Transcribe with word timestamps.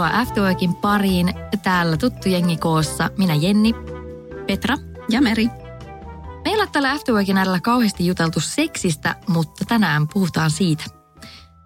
Tervetuloa 0.00 0.22
Afterworkin 0.22 0.74
pariin. 0.74 1.34
Täällä 1.62 1.96
tuttu 1.96 2.28
jengi 2.28 2.56
koossa. 2.56 3.10
Minä 3.18 3.34
Jenni, 3.34 3.74
Petra 4.46 4.76
ja 5.08 5.20
Meri. 5.22 5.46
Meillä 6.44 6.62
on 6.62 6.72
täällä 6.72 6.92
Afterworkin 6.92 7.36
äärellä 7.36 7.60
kauheasti 7.60 8.06
juteltu 8.06 8.40
seksistä, 8.40 9.16
mutta 9.28 9.64
tänään 9.64 10.08
puhutaan 10.08 10.50
siitä. 10.50 10.84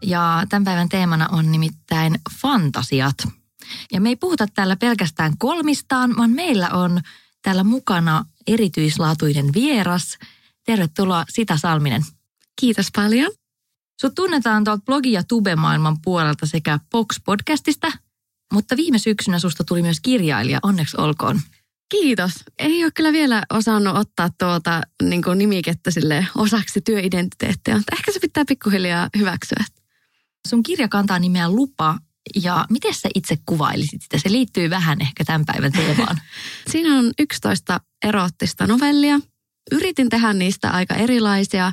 Ja 0.03 0.45
tämän 0.49 0.65
päivän 0.65 0.89
teemana 0.89 1.29
on 1.33 1.53
nimittäin 1.53 2.15
fantasiat. 2.41 3.15
Ja 3.93 4.01
me 4.01 4.09
ei 4.09 4.17
puhuta 4.17 4.47
täällä 4.47 4.77
pelkästään 4.77 5.39
kolmistaan, 5.39 6.17
vaan 6.17 6.31
meillä 6.31 6.69
on 6.69 7.01
täällä 7.43 7.65
mukana 7.65 8.25
erityislaatuinen 8.47 9.47
vieras. 9.55 10.19
Tervetuloa 10.67 11.25
Sita 11.29 11.57
Salminen. 11.57 12.03
Kiitos 12.61 12.89
paljon. 12.97 13.31
Sut 14.01 14.15
tunnetaan 14.15 14.65
tuolta 14.65 14.83
blogi- 14.87 15.13
ja 15.13 15.25
tube-maailman 15.25 15.97
puolelta 16.05 16.47
sekä 16.47 16.79
Box-podcastista, 16.91 18.04
mutta 18.53 18.77
viime 18.77 18.99
syksynä 18.99 19.39
susta 19.39 19.65
tuli 19.65 19.83
myös 19.83 20.01
kirjailija, 20.01 20.59
onneksi 20.63 20.97
olkoon. 21.01 21.41
Kiitos. 21.89 22.33
Ei 22.59 22.85
ole 22.85 22.93
kyllä 22.95 23.13
vielä 23.13 23.43
osannut 23.51 23.97
ottaa 23.97 24.31
tuota 24.39 24.81
niin 25.03 25.23
kuin 25.23 25.39
nimikettä 25.39 25.91
sille 25.91 26.27
osaksi 26.37 26.81
työidentiteettiä, 26.81 27.77
mutta 27.77 27.97
ehkä 27.97 28.13
se 28.13 28.21
pitää 28.21 28.45
pikkuhiljaa 28.49 29.09
hyväksyä. 29.19 29.65
Sun 30.49 30.63
kirja 30.63 30.89
kantaa 30.89 31.19
nimeä 31.19 31.49
Lupa, 31.49 31.99
ja 32.43 32.67
miten 32.71 32.95
sä 32.95 33.09
itse 33.15 33.39
kuvailisit 33.47 34.03
sitä? 34.03 34.19
Se 34.19 34.33
liittyy 34.33 34.71
vähän 34.71 35.01
ehkä 35.01 35.25
tämän 35.25 35.45
päivän 35.45 35.73
teemaan. 35.73 36.21
Siinä 36.73 36.99
on 36.99 37.13
11 37.19 37.81
eroottista 38.05 38.67
novellia. 38.67 39.21
Yritin 39.73 40.09
tehdä 40.09 40.33
niistä 40.33 40.71
aika 40.71 40.95
erilaisia 40.95 41.73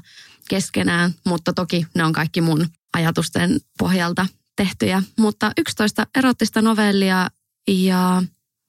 keskenään, 0.50 1.12
mutta 1.26 1.54
toki 1.54 1.86
ne 1.96 2.04
on 2.04 2.14
kaikki 2.14 2.42
mun 2.42 2.68
ajatusten 2.94 3.60
pohjalta 3.78 4.26
tehtyjä. 4.66 5.04
Mutta 5.20 5.52
11 5.58 6.08
erottista 6.16 6.62
novellia 6.62 7.30
ja 7.68 8.24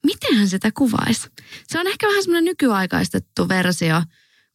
mitenhän 0.06 0.48
sitä 0.48 0.70
kuvaisi? 0.74 1.28
Se 1.68 1.80
on 1.80 1.86
ehkä 1.86 2.06
vähän 2.06 2.22
semmoinen 2.22 2.44
nykyaikaistettu 2.44 3.48
versio, 3.48 4.02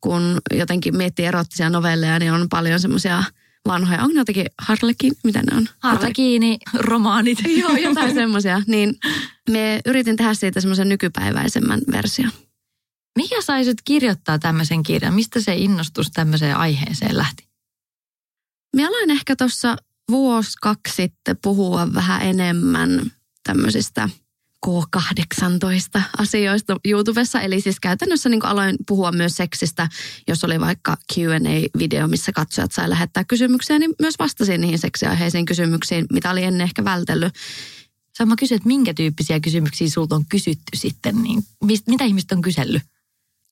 kun 0.01 0.41
jotenkin 0.51 0.97
miettii 0.97 1.25
erottisia 1.25 1.69
novelleja, 1.69 2.19
niin 2.19 2.31
on 2.31 2.49
paljon 2.49 2.79
semmoisia 2.79 3.23
vanhoja. 3.67 4.01
Onko 4.01 4.13
ne 4.13 4.19
jotenkin 4.19 4.45
Harlekin? 4.59 5.13
Mitä 5.23 5.39
ne 5.39 5.57
on? 5.57 5.67
Harlekiini, 5.79 6.57
romaanit. 6.73 7.39
Joo, 7.61 7.75
jotain 7.75 8.13
semmoisia. 8.13 8.61
Niin 8.67 8.95
me 9.49 9.79
yritin 9.85 10.15
tehdä 10.15 10.33
siitä 10.33 10.61
semmoisen 10.61 10.89
nykypäiväisemmän 10.89 11.81
version. 11.91 12.31
Mikä 13.15 13.41
saisit 13.41 13.77
kirjoittaa 13.85 14.39
tämmöisen 14.39 14.83
kirjan? 14.83 15.13
Mistä 15.13 15.41
se 15.41 15.55
innostus 15.55 16.11
tämmöiseen 16.11 16.57
aiheeseen 16.57 17.17
lähti? 17.17 17.47
Mä 18.75 18.87
aloin 18.87 19.11
ehkä 19.11 19.35
tuossa 19.35 19.77
vuosi 20.11 20.51
kaksi 20.61 20.95
sitten 20.95 21.37
puhua 21.41 21.93
vähän 21.93 22.21
enemmän 22.21 23.11
tämmöisistä 23.43 24.09
K18 24.67 26.01
asioista 26.17 26.77
YouTubessa. 26.85 27.41
Eli 27.41 27.61
siis 27.61 27.79
käytännössä 27.79 28.29
niin 28.29 28.45
aloin 28.45 28.77
puhua 28.87 29.11
myös 29.11 29.35
seksistä, 29.35 29.89
jos 30.27 30.43
oli 30.43 30.59
vaikka 30.59 30.97
Q&A-video, 31.13 32.07
missä 32.07 32.31
katsojat 32.31 32.71
sai 32.71 32.89
lähettää 32.89 33.23
kysymyksiä, 33.23 33.79
niin 33.79 33.93
myös 33.99 34.15
vastasin 34.19 34.61
niihin 34.61 34.79
seksiaiheisiin 34.79 35.45
kysymyksiin, 35.45 36.05
mitä 36.13 36.31
oli 36.31 36.43
ennen 36.43 36.61
ehkä 36.61 36.83
vältellyt. 36.83 37.33
Sä 38.17 38.25
mä 38.25 38.35
kysyn, 38.35 38.55
että 38.55 38.67
minkä 38.67 38.93
tyyppisiä 38.93 39.39
kysymyksiä 39.39 39.89
sulta 39.89 40.15
on 40.15 40.25
kysytty 40.29 40.77
sitten, 40.77 41.23
niin 41.23 41.43
mitä 41.87 42.03
ihmiset 42.03 42.31
on 42.31 42.41
kysellyt? 42.41 42.83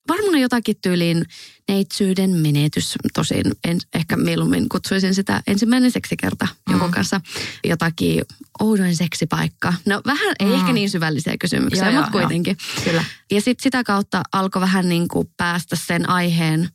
Varmaan 0.08 0.40
jotakin 0.40 0.76
tyyliin 0.82 1.24
neitsyyden 1.68 2.30
menetys. 2.30 2.94
Tosin 3.14 3.52
en, 3.64 3.78
ehkä 3.94 4.16
mieluummin 4.16 4.68
kutsuisin 4.68 5.14
sitä 5.14 5.42
ensimmäinen 5.46 5.90
seksikerta 5.90 6.44
mm. 6.44 6.72
jonkun 6.72 6.90
kanssa. 6.90 7.20
Jotakin 7.64 8.22
oudoin 8.60 8.96
seksipaikka. 8.96 9.74
No 9.86 10.00
vähän, 10.06 10.34
ei 10.40 10.46
mm. 10.46 10.54
ehkä 10.54 10.72
niin 10.72 10.90
syvällisiä 10.90 11.36
kysymyksiä, 11.40 11.92
mutta 11.92 12.10
kuitenkin. 12.10 12.56
Jo. 12.76 12.84
Kyllä. 12.84 13.04
Ja 13.30 13.40
sitten 13.40 13.62
sitä 13.62 13.84
kautta 13.84 14.22
alkoi 14.32 14.62
vähän 14.62 14.88
niin 14.88 15.08
kuin 15.08 15.30
päästä 15.36 15.76
sen 15.86 16.08
aiheen 16.08 16.68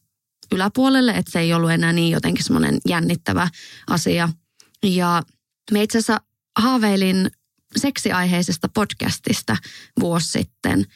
yläpuolelle, 0.52 1.12
että 1.12 1.31
se 1.31 1.40
ei 1.40 1.53
ollut 1.53 1.72
enää 1.72 1.94
niin 1.94 2.12
jotenkin 2.12 2.44
semmoinen 2.44 2.78
jännittävä 2.88 3.47
asia. 3.88 4.30
Ja 4.84 5.24
me 5.72 5.84
itse 5.84 5.97
asiassa 5.97 6.22
haaveilin 6.59 7.31
seksiaiheisesta 7.78 8.70
podcastista 8.74 9.58
vuosi 10.00 10.31
sitten– 10.31 10.86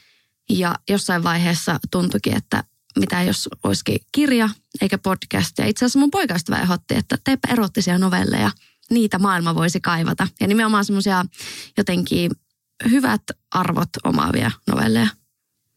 ja 0.49 0.75
jossain 0.89 1.23
vaiheessa 1.23 1.79
tuntuikin, 1.91 2.37
että 2.37 2.63
mitä 2.99 3.23
jos 3.23 3.49
olisikin 3.63 3.99
kirja 4.11 4.49
eikä 4.81 4.97
podcast. 4.97 5.57
Ja 5.57 5.65
itse 5.65 5.85
asiassa 5.85 5.99
mun 5.99 6.11
poikaystävä 6.11 6.61
ehdotti, 6.61 6.95
että 6.95 7.17
teepä 7.23 7.47
erottisia 7.53 7.97
novelleja. 7.97 8.51
Niitä 8.89 9.19
maailma 9.19 9.55
voisi 9.55 9.79
kaivata. 9.79 10.27
Ja 10.39 10.47
nimenomaan 10.47 10.85
semmoisia 10.85 11.25
jotenkin 11.77 12.31
hyvät 12.89 13.21
arvot 13.51 13.89
omaavia 14.03 14.51
novelleja. 14.67 15.07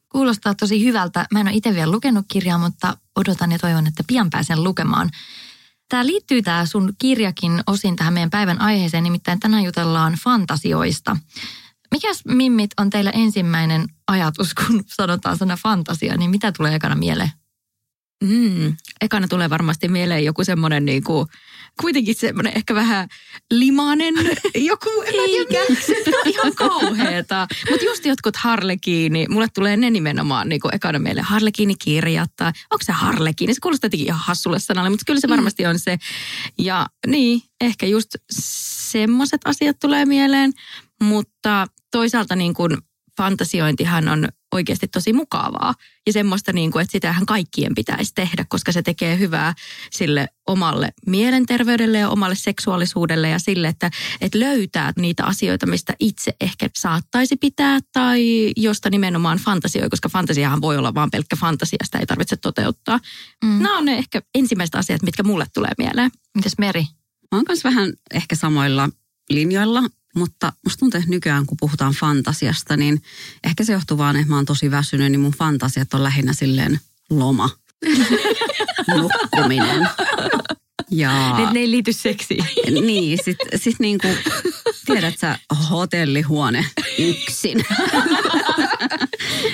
Kuulostaa 0.08 0.54
tosi 0.54 0.84
hyvältä. 0.84 1.26
Mä 1.32 1.40
en 1.40 1.48
ole 1.48 1.56
itse 1.56 1.74
vielä 1.74 1.92
lukenut 1.92 2.26
kirjaa, 2.28 2.58
mutta 2.58 2.96
odotan 3.16 3.52
ja 3.52 3.58
toivon, 3.58 3.86
että 3.86 4.04
pian 4.06 4.30
pääsen 4.30 4.64
lukemaan. 4.64 5.10
Tämä 5.88 6.06
liittyy 6.06 6.42
tämä 6.42 6.66
sun 6.66 6.92
kirjakin 6.98 7.62
osin 7.66 7.96
tähän 7.96 8.14
meidän 8.14 8.30
päivän 8.30 8.60
aiheeseen, 8.60 9.04
nimittäin 9.04 9.40
tänään 9.40 9.64
jutellaan 9.64 10.14
fantasioista. 10.24 11.16
Mikäs 11.90 12.22
mimmit 12.24 12.70
on 12.80 12.90
teillä 12.90 13.10
ensimmäinen 13.10 13.86
ajatus, 14.06 14.54
kun 14.54 14.84
sanotaan 14.86 15.38
sana 15.38 15.56
fantasia, 15.56 16.16
niin 16.16 16.30
mitä 16.30 16.52
tulee 16.52 16.74
ekana 16.74 16.94
mieleen? 16.94 17.30
Mm, 18.24 18.76
ekana 19.00 19.28
tulee 19.28 19.50
varmasti 19.50 19.88
mieleen 19.88 20.24
joku 20.24 20.44
semmoinen 20.44 20.84
niin 20.84 21.04
kuin, 21.04 21.28
kuitenkin 21.80 22.14
semmoinen 22.14 22.52
ehkä 22.56 22.74
vähän 22.74 23.08
limanen 23.50 24.14
joku, 24.54 24.90
Eikä. 25.06 25.58
Se 25.86 25.94
on 26.24 26.28
ihan 26.28 26.54
kauheeta. 26.54 27.46
Mutta 27.70 27.84
just 27.84 28.04
jotkut 28.04 28.36
harlekiini, 28.36 29.26
mulle 29.28 29.46
tulee 29.54 29.76
ne 29.76 29.90
nimenomaan 29.90 30.48
niin 30.48 30.60
kuin 30.60 30.74
ekana 30.74 30.98
mieleen. 30.98 31.26
Harlekiini-kirjat 31.26 32.30
tai 32.36 32.52
onko 32.70 32.84
se 32.84 32.92
harlekiini? 32.92 33.54
Se 33.54 33.60
kuulostaa 33.60 33.86
jotenkin 33.86 34.06
ihan 34.06 34.20
hassulle 34.24 34.58
sanalle, 34.58 34.90
mutta 34.90 35.04
kyllä 35.06 35.20
se 35.20 35.26
mm. 35.26 35.30
varmasti 35.30 35.66
on 35.66 35.78
se. 35.78 35.98
Ja 36.58 36.86
niin, 37.06 37.42
ehkä 37.60 37.86
just 37.86 38.08
semmoiset 38.30 39.40
asiat 39.44 39.78
tulee 39.78 40.04
mieleen, 40.04 40.52
mutta 41.02 41.66
toisaalta 41.90 42.36
niin 42.36 42.54
kuin 42.54 42.76
fantasiointihan 43.18 44.08
on 44.08 44.28
oikeasti 44.54 44.88
tosi 44.88 45.12
mukavaa. 45.12 45.74
Ja 46.06 46.12
semmoista, 46.12 46.52
niin 46.52 46.70
kuin, 46.70 46.82
että 46.82 46.92
sitähän 46.92 47.26
kaikkien 47.26 47.74
pitäisi 47.74 48.12
tehdä, 48.14 48.44
koska 48.48 48.72
se 48.72 48.82
tekee 48.82 49.18
hyvää 49.18 49.54
sille 49.90 50.28
omalle 50.46 50.92
mielenterveydelle 51.06 51.98
ja 51.98 52.08
omalle 52.08 52.34
seksuaalisuudelle 52.34 53.28
ja 53.28 53.38
sille, 53.38 53.68
että, 53.68 53.90
että 54.20 54.38
löytää 54.38 54.92
niitä 54.96 55.24
asioita, 55.24 55.66
mistä 55.66 55.94
itse 56.00 56.34
ehkä 56.40 56.68
saattaisi 56.78 57.36
pitää 57.36 57.78
tai 57.92 58.52
josta 58.56 58.90
nimenomaan 58.90 59.38
fantasioi, 59.38 59.88
koska 59.88 60.08
fantasiahan 60.08 60.60
voi 60.60 60.76
olla 60.76 60.94
vain 60.94 61.10
pelkkä 61.10 61.36
fantasia, 61.36 61.84
sitä 61.84 61.98
ei 61.98 62.06
tarvitse 62.06 62.36
toteuttaa. 62.36 63.00
Mm. 63.44 63.62
Nämä 63.62 63.78
on 63.78 63.84
ne 63.84 63.98
ehkä 63.98 64.22
ensimmäiset 64.34 64.74
asiat, 64.74 65.02
mitkä 65.02 65.22
mulle 65.22 65.46
tulee 65.54 65.72
mieleen. 65.78 66.10
Mitäs 66.34 66.58
Meri? 66.58 66.86
Mä 67.32 67.38
oon 67.38 67.44
kanssa 67.44 67.68
vähän 67.68 67.92
ehkä 68.14 68.36
samoilla 68.36 68.88
linjoilla. 69.30 69.82
Mutta 70.14 70.52
musta 70.64 70.80
tuntuu, 70.80 70.98
että 70.98 71.10
nykyään 71.10 71.46
kun 71.46 71.56
puhutaan 71.60 71.94
fantasiasta, 71.94 72.76
niin 72.76 73.02
ehkä 73.44 73.64
se 73.64 73.72
johtuu 73.72 73.98
vaan, 73.98 74.16
että 74.16 74.28
mä 74.28 74.36
oon 74.36 74.44
tosi 74.44 74.70
väsynyt, 74.70 75.12
niin 75.12 75.20
mun 75.20 75.32
fantasiat 75.32 75.94
on 75.94 76.02
lähinnä 76.02 76.32
silleen 76.32 76.80
loma. 77.10 77.50
Nukkuminen. 78.96 79.88
Ja... 80.90 81.38
Ne, 81.38 81.52
ne 81.52 81.60
ei 81.60 81.70
liity 81.70 81.92
seksiin. 81.92 82.44
Niin, 82.70 83.18
sit, 83.24 83.36
sit 83.56 83.80
niinku, 83.80 84.08
tiedät 84.86 85.18
sä, 85.18 85.38
hotellihuone 85.70 86.66
yksin. 86.98 87.64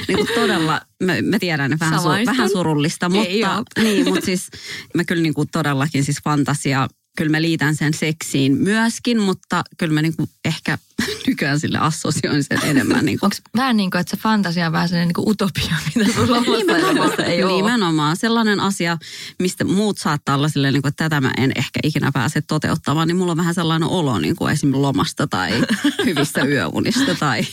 niin 0.08 0.16
kuin 0.16 0.28
todella, 0.34 0.80
mä, 1.02 1.12
mä 1.22 1.38
tiedän, 1.38 1.72
että 1.72 1.84
vähän, 1.84 2.00
su, 2.00 2.08
vähän 2.08 2.50
surullista, 2.50 3.08
mutta, 3.08 3.64
niin, 3.82 4.08
mutta 4.08 4.26
siis 4.26 4.50
mä 4.94 5.04
kyllä 5.04 5.22
niin 5.22 5.34
kuin 5.34 5.48
todellakin 5.52 6.04
siis 6.04 6.20
fantasia 6.24 6.88
kyllä 7.16 7.30
mä 7.30 7.42
liitän 7.42 7.76
sen 7.76 7.94
seksiin 7.94 8.56
myöskin, 8.56 9.20
mutta 9.20 9.64
kyllä 9.78 9.94
mä 9.94 10.02
niinku 10.02 10.28
ehkä 10.44 10.78
nykyään 11.26 11.60
sille 11.60 11.78
assosioin 11.78 12.44
sen 12.44 12.58
enemmän. 12.62 13.04
Niinku. 13.04 13.26
Onko 13.26 13.36
vähän 13.56 13.76
niin 13.76 13.90
kuin, 13.90 14.00
että 14.00 14.16
se 14.16 14.22
fantasia 14.22 14.66
on 14.66 14.72
vähän 14.72 14.88
sellainen 14.88 15.14
niin 15.16 15.28
utopia, 15.28 15.76
mitä 15.94 16.12
sulla 16.12 16.36
omassa 16.90 17.24
ei 17.24 17.42
ole? 17.42 17.52
Nimenomaan. 17.52 18.16
Sellainen 18.16 18.60
asia, 18.60 18.98
mistä 19.38 19.64
muut 19.64 19.98
saattaa 19.98 20.36
olla 20.36 20.48
silleen, 20.48 20.74
niin 20.74 20.82
kuin, 20.82 20.90
että 20.90 21.04
tätä 21.04 21.20
mä 21.20 21.32
en 21.36 21.52
ehkä 21.56 21.80
ikinä 21.82 22.10
pääse 22.12 22.40
toteuttamaan, 22.40 23.08
niin 23.08 23.16
mulla 23.16 23.32
on 23.32 23.38
vähän 23.38 23.54
sellainen 23.54 23.88
olo 23.88 24.18
niin 24.18 24.36
kuin 24.36 24.52
esimerkiksi 24.52 24.80
lomasta 24.80 25.26
tai 25.26 25.50
hyvistä 26.04 26.44
yöunista 26.44 27.14
tai 27.14 27.46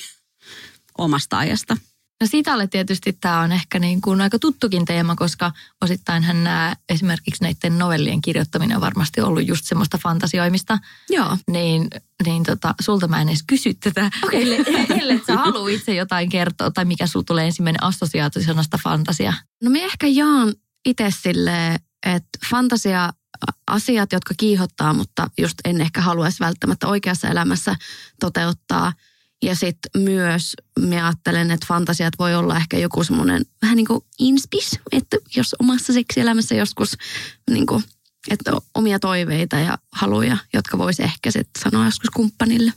omasta 0.97 1.37
ajasta. 1.37 1.77
No 2.21 2.27
Sitalle 2.27 2.67
tietysti 2.67 3.17
tämä 3.21 3.39
on 3.39 3.51
ehkä 3.51 3.79
niin 3.79 4.01
kuin 4.01 4.21
aika 4.21 4.39
tuttukin 4.39 4.85
teema, 4.85 5.15
koska 5.15 5.51
osittain 5.81 6.23
hän 6.23 6.43
nämä 6.43 6.75
esimerkiksi 6.89 7.43
näiden 7.43 7.77
novellien 7.77 8.21
kirjoittaminen 8.21 8.77
on 8.77 8.81
varmasti 8.81 9.21
ollut 9.21 9.47
just 9.47 9.65
semmoista 9.65 9.97
fantasioimista. 9.97 10.79
Joo. 11.09 11.37
Niin, 11.47 11.87
niin 12.25 12.43
tota, 12.43 12.75
sulta 12.81 13.07
mä 13.07 13.21
en 13.21 13.29
edes 13.29 13.43
kysy 13.47 13.73
tätä, 13.73 14.11
okay. 14.23 14.41
ellei, 14.41 14.65
ellei 15.01 15.21
sä 15.27 15.37
halua 15.37 15.69
itse 15.69 15.95
jotain 15.95 16.29
kertoa, 16.29 16.71
tai 16.71 16.85
mikä 16.85 17.07
sulla 17.07 17.25
tulee 17.27 17.45
ensimmäinen 17.45 17.83
assosiaatio 17.83 18.43
sanasta 18.43 18.79
fantasia. 18.83 19.33
No 19.63 19.69
me 19.69 19.83
ehkä 19.83 20.07
jaan 20.07 20.53
itse 20.85 21.13
silleen, 21.21 21.79
että 22.05 22.39
fantasia 22.49 23.09
asiat, 23.67 24.11
jotka 24.11 24.33
kiihottaa, 24.37 24.93
mutta 24.93 25.29
just 25.37 25.57
en 25.65 25.81
ehkä 25.81 26.01
haluaisi 26.01 26.39
välttämättä 26.39 26.87
oikeassa 26.87 27.27
elämässä 27.27 27.75
toteuttaa– 28.19 28.93
ja 29.41 29.55
sitten 29.55 30.01
myös 30.01 30.55
mä 30.79 31.05
ajattelen, 31.05 31.51
että 31.51 31.65
fantasiat 31.67 32.13
voi 32.19 32.35
olla 32.35 32.57
ehkä 32.57 32.77
joku 32.77 33.03
semmoinen 33.03 33.45
vähän 33.61 33.75
niin 33.75 33.87
kuin 33.87 34.03
inspis, 34.19 34.79
että 34.91 35.17
jos 35.35 35.55
omassa 35.59 35.93
seksielämässä 35.93 36.55
joskus 36.55 36.97
niin 37.49 37.65
kuin, 37.65 37.83
että 38.29 38.51
omia 38.75 38.99
toiveita 38.99 39.55
ja 39.55 39.77
haluja, 39.91 40.37
jotka 40.53 40.77
voisi 40.77 41.03
ehkä 41.03 41.31
sitten 41.31 41.63
sanoa 41.63 41.85
joskus 41.85 42.09
kumppanille. 42.09 42.73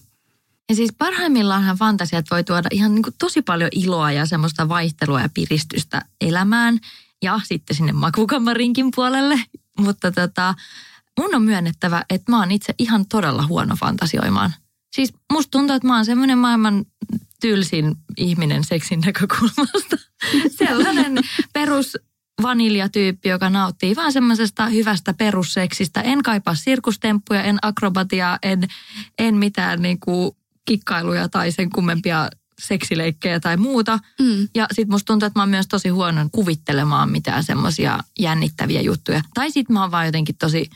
Ja 0.69 0.75
siis 0.75 0.93
parhaimmillaanhan 0.99 1.77
fantasiat 1.77 2.27
voi 2.31 2.45
tuoda 2.45 2.69
ihan 2.73 2.95
niin 2.95 3.03
kuin 3.03 3.15
tosi 3.19 3.43
paljon 3.43 3.71
iloa 3.73 4.13
ja 4.13 4.27
semmoista 4.27 4.69
vaihtelua 4.69 5.21
ja 5.21 5.29
piristystä 5.35 6.03
elämään 6.21 6.79
ja 7.23 7.41
sitten 7.45 7.77
sinne 7.77 7.93
makukamarinkin 7.93 8.91
puolelle. 8.95 9.41
Mutta 9.79 10.13
tota, 10.13 10.55
mun 11.21 11.35
on 11.35 11.43
myönnettävä, 11.43 12.05
että 12.11 12.33
mä 12.33 12.39
oon 12.39 12.51
itse 12.51 12.75
ihan 12.79 13.07
todella 13.07 13.47
huono 13.47 13.77
fantasioimaan. 13.77 14.55
Siis 14.95 15.13
musta 15.33 15.51
tuntuu, 15.51 15.77
että 15.77 15.89
mä 15.89 15.97
oon 15.97 16.05
semmoinen 16.05 16.39
maailman 16.39 16.85
tylsin 17.41 17.97
ihminen 18.17 18.65
seksin 18.65 19.01
näkökulmasta. 19.01 19.97
Sellainen 20.59 21.19
perus 21.53 21.97
vaniljatyyppi, 22.43 23.29
joka 23.29 23.51
nauttii 23.51 23.97
vaan 23.97 24.13
semmoisesta 24.13 24.67
hyvästä 24.67 25.15
perusseksistä. 25.15 26.01
En 26.01 26.23
kaipaa 26.23 26.55
sirkustemppuja, 26.55 27.43
en 27.43 27.59
akrobatiaa, 27.63 28.39
en, 28.43 28.69
en 29.19 29.35
mitään 29.35 29.83
niinku 29.83 30.37
kikkailuja 30.65 31.29
tai 31.29 31.53
sen 31.53 31.71
kummempia 31.71 32.31
seksileikkejä 32.59 33.41
tai 33.41 33.57
muuta. 33.57 33.99
Mm. 34.21 34.49
Ja 34.55 34.67
sit 34.73 34.89
musta 34.89 35.07
tuntuu, 35.07 35.27
että 35.27 35.39
mä 35.39 35.43
oon 35.43 35.51
myös 35.51 35.69
tosi 35.69 35.89
huono 35.89 36.29
kuvittelemaan 36.33 37.11
mitään 37.11 37.45
semmoisia 37.45 37.99
jännittäviä 38.19 38.81
juttuja. 38.81 39.23
Tai 39.35 39.51
sit 39.51 39.69
mä 39.69 39.81
oon 39.81 39.91
vaan 39.91 40.07
jotenkin 40.07 40.37
tosi 40.37 40.71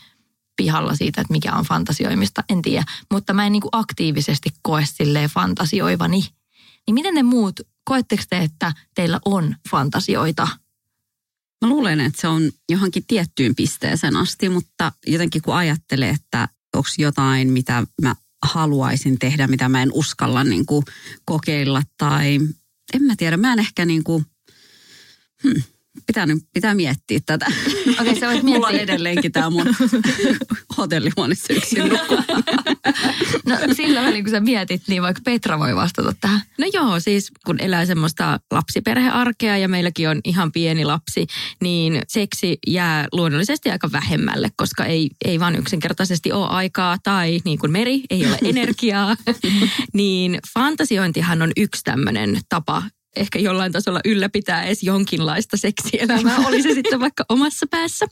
pihalla 0.58 0.94
siitä, 0.94 1.20
että 1.20 1.32
mikä 1.32 1.52
on 1.52 1.64
fantasioimista, 1.64 2.44
en 2.48 2.62
tiedä. 2.62 2.84
Mutta 3.10 3.34
mä 3.34 3.46
en 3.46 3.52
niin 3.52 3.62
kuin 3.62 3.70
aktiivisesti 3.72 4.50
koe 4.62 4.84
silleen 4.84 5.30
fantasioivani. 5.30 6.24
Niin 6.86 6.94
miten 6.94 7.14
ne 7.14 7.22
muut, 7.22 7.60
koetteko 7.84 8.22
te, 8.30 8.38
että 8.38 8.72
teillä 8.94 9.20
on 9.24 9.56
fantasioita? 9.70 10.48
Mä 11.64 11.68
luulen, 11.68 12.00
että 12.00 12.20
se 12.20 12.28
on 12.28 12.50
johonkin 12.68 13.04
tiettyyn 13.06 13.54
pisteeseen 13.54 14.16
asti, 14.16 14.48
mutta 14.48 14.92
jotenkin 15.06 15.42
kun 15.42 15.54
ajattelee, 15.54 16.10
että 16.10 16.48
onko 16.76 16.88
jotain, 16.98 17.52
mitä 17.52 17.86
mä 18.02 18.14
haluaisin 18.42 19.18
tehdä, 19.18 19.46
mitä 19.46 19.68
mä 19.68 19.82
en 19.82 19.92
uskalla 19.92 20.44
niin 20.44 20.66
kuin 20.66 20.84
kokeilla 21.24 21.82
tai 21.98 22.40
en 22.94 23.02
mä 23.02 23.16
tiedä, 23.16 23.36
mä 23.36 23.52
en 23.52 23.58
ehkä 23.58 23.84
niin 23.84 24.04
kuin, 24.04 24.26
hmm, 25.42 25.62
pitää, 26.06 26.26
pitää 26.54 26.74
miettiä 26.74 27.20
tätä. 27.26 27.46
Okei, 27.76 27.94
okay, 28.00 28.14
sä 28.14 28.26
voit 28.26 28.42
miettiä. 28.42 28.54
Mulla 28.54 28.68
on 28.68 28.74
edelleenkin 28.74 29.32
tämä 29.32 29.50
mun 29.50 29.66
hotellihuoneessa 30.78 31.52
yksin 31.52 31.82
No 33.46 33.56
sillä 33.76 34.02
välin, 34.02 34.24
kun 34.24 34.30
sä 34.30 34.40
mietit, 34.40 34.82
niin 34.88 35.02
vaikka 35.02 35.22
Petra 35.24 35.58
voi 35.58 35.76
vastata 35.76 36.14
tähän. 36.20 36.40
No 36.58 36.66
joo, 36.72 37.00
siis 37.00 37.32
kun 37.46 37.60
elää 37.60 37.86
semmoista 37.86 38.40
lapsiperhearkea 38.50 39.56
ja 39.56 39.68
meilläkin 39.68 40.08
on 40.08 40.20
ihan 40.24 40.52
pieni 40.52 40.84
lapsi, 40.84 41.26
niin 41.62 42.02
seksi 42.08 42.58
jää 42.66 43.06
luonnollisesti 43.12 43.70
aika 43.70 43.92
vähemmälle, 43.92 44.48
koska 44.56 44.84
ei, 44.84 45.10
ei 45.24 45.40
vaan 45.40 45.56
yksinkertaisesti 45.56 46.32
ole 46.32 46.48
aikaa 46.48 46.96
tai 47.02 47.40
niin 47.44 47.58
kuin 47.58 47.72
meri, 47.72 48.02
ei 48.10 48.26
ole 48.26 48.38
energiaa. 48.50 49.16
niin 49.92 50.38
fantasiointihan 50.54 51.42
on 51.42 51.52
yksi 51.56 51.84
tämmöinen 51.84 52.40
tapa 52.48 52.82
ehkä 53.18 53.38
jollain 53.38 53.72
tasolla 53.72 54.00
ylläpitää 54.04 54.64
edes 54.64 54.82
jonkinlaista 54.82 55.56
seksielämää, 55.56 56.36
oli 56.46 56.62
se 56.62 56.74
sitten 56.74 57.00
vaikka 57.00 57.24
omassa 57.28 57.66
päässä. 57.70 58.06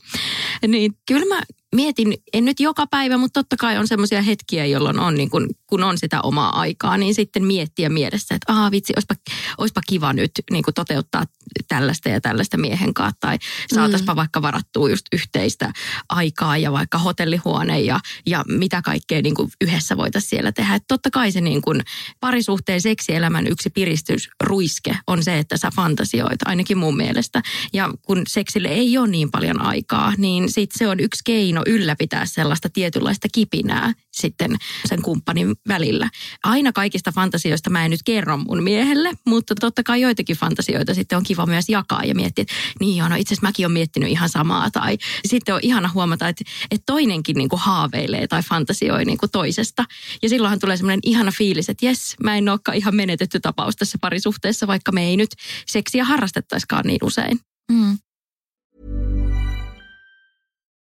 Niin 0.67 0.93
kyllä 1.07 1.35
mä 1.35 1.41
mietin, 1.77 2.13
en 2.33 2.45
nyt 2.45 2.59
joka 2.59 2.87
päivä, 2.87 3.17
mutta 3.17 3.39
totta 3.39 3.55
kai 3.57 3.77
on 3.77 3.87
semmoisia 3.87 4.21
hetkiä, 4.21 4.65
jolloin 4.65 4.99
on, 4.99 5.15
niin 5.15 5.29
kun, 5.29 5.49
kun 5.67 5.83
on 5.83 5.97
sitä 5.97 6.21
omaa 6.21 6.59
aikaa, 6.59 6.97
niin 6.97 7.15
sitten 7.15 7.45
miettiä 7.45 7.89
mielessä, 7.89 8.35
että 8.35 8.53
aah 8.53 8.71
vitsi, 8.71 8.93
olisipa, 8.95 9.15
olisipa 9.57 9.81
kiva 9.87 10.13
nyt 10.13 10.31
niin 10.51 10.63
toteuttaa 10.75 11.23
tällaista 11.67 12.09
ja 12.09 12.21
tällaista 12.21 12.57
miehen 12.57 12.93
kanssa, 12.93 13.17
tai 13.19 13.37
saataispa 13.73 14.13
mm. 14.13 14.15
vaikka 14.15 14.41
varattua 14.41 14.89
just 14.89 15.05
yhteistä 15.13 15.73
aikaa 16.09 16.57
ja 16.57 16.71
vaikka 16.71 16.97
hotellihuone 16.97 17.79
ja, 17.79 17.99
ja 18.25 18.43
mitä 18.47 18.81
kaikkea 18.81 19.21
niin 19.21 19.35
kuin 19.35 19.51
yhdessä 19.61 19.97
voitaisiin 19.97 20.29
siellä 20.29 20.51
tehdä. 20.51 20.75
Että 20.75 20.87
totta 20.87 21.09
kai 21.09 21.31
se 21.31 21.41
niin 21.41 21.61
kuin 21.61 21.81
parisuhteen 22.19 22.81
seksielämän 22.81 23.47
yksi 23.47 23.69
piristysruiske 23.69 24.97
on 25.07 25.23
se, 25.23 25.37
että 25.37 25.57
sä 25.57 25.71
fantasioit, 25.75 26.39
ainakin 26.45 26.77
mun 26.77 26.97
mielestä. 26.97 27.41
Ja 27.73 27.89
kun 28.01 28.21
seksille 28.27 28.67
ei 28.67 28.97
ole 28.97 29.07
niin 29.07 29.31
paljon 29.31 29.61
aikaa, 29.61 30.13
niin 30.17 30.51
sit 30.51 30.69
se 30.77 30.87
on 30.87 30.99
yksi 30.99 31.21
keino 31.25 31.61
ylläpitää 31.67 32.25
sellaista 32.25 32.69
tietynlaista 32.69 33.27
kipinää 33.31 33.93
sitten 34.11 34.55
sen 34.85 35.01
kumppanin 35.01 35.55
välillä. 35.67 36.09
Aina 36.43 36.71
kaikista 36.71 37.11
fantasioista 37.11 37.69
mä 37.69 37.85
en 37.85 37.91
nyt 37.91 38.03
kerro 38.05 38.37
mun 38.37 38.63
miehelle, 38.63 39.13
mutta 39.25 39.55
totta 39.55 39.83
kai 39.83 40.01
joitakin 40.01 40.35
fantasioita 40.37 40.93
sitten 40.93 41.17
on 41.17 41.23
kiva 41.23 41.45
myös 41.45 41.69
jakaa 41.69 42.03
ja 42.03 42.15
miettiä, 42.15 42.41
että 42.41 42.53
niin 42.79 42.97
joo, 42.97 43.09
no 43.09 43.15
itse 43.15 43.33
asiassa 43.33 43.47
mäkin 43.47 43.65
olen 43.65 43.73
miettinyt 43.73 44.09
ihan 44.09 44.29
samaa. 44.29 44.71
Tai 44.71 44.97
sitten 45.27 45.55
on 45.55 45.61
ihana 45.63 45.89
huomata, 45.93 46.27
että, 46.27 46.43
että 46.71 46.83
toinenkin 46.85 47.35
niin 47.35 47.49
kuin 47.49 47.59
haaveilee 47.59 48.27
tai 48.27 48.43
fantasioi 48.43 49.05
niin 49.05 49.17
kuin 49.17 49.31
toisesta. 49.31 49.85
Ja 50.21 50.29
silloinhan 50.29 50.59
tulee 50.59 50.77
semmoinen 50.77 50.99
ihana 51.03 51.31
fiilis, 51.37 51.69
että 51.69 51.85
jes, 51.85 52.15
mä 52.23 52.37
en 52.37 52.49
olekaan 52.49 52.77
ihan 52.77 52.95
menetetty 52.95 53.39
tapaus 53.39 53.75
tässä 53.75 53.97
parisuhteessa, 54.01 54.67
vaikka 54.67 54.91
me 54.91 55.07
ei 55.07 55.17
nyt 55.17 55.29
seksiä 55.65 56.03
harrastettaiskaan 56.03 56.85
niin 56.85 56.99
usein. 57.03 57.39
Mm. 57.71 57.97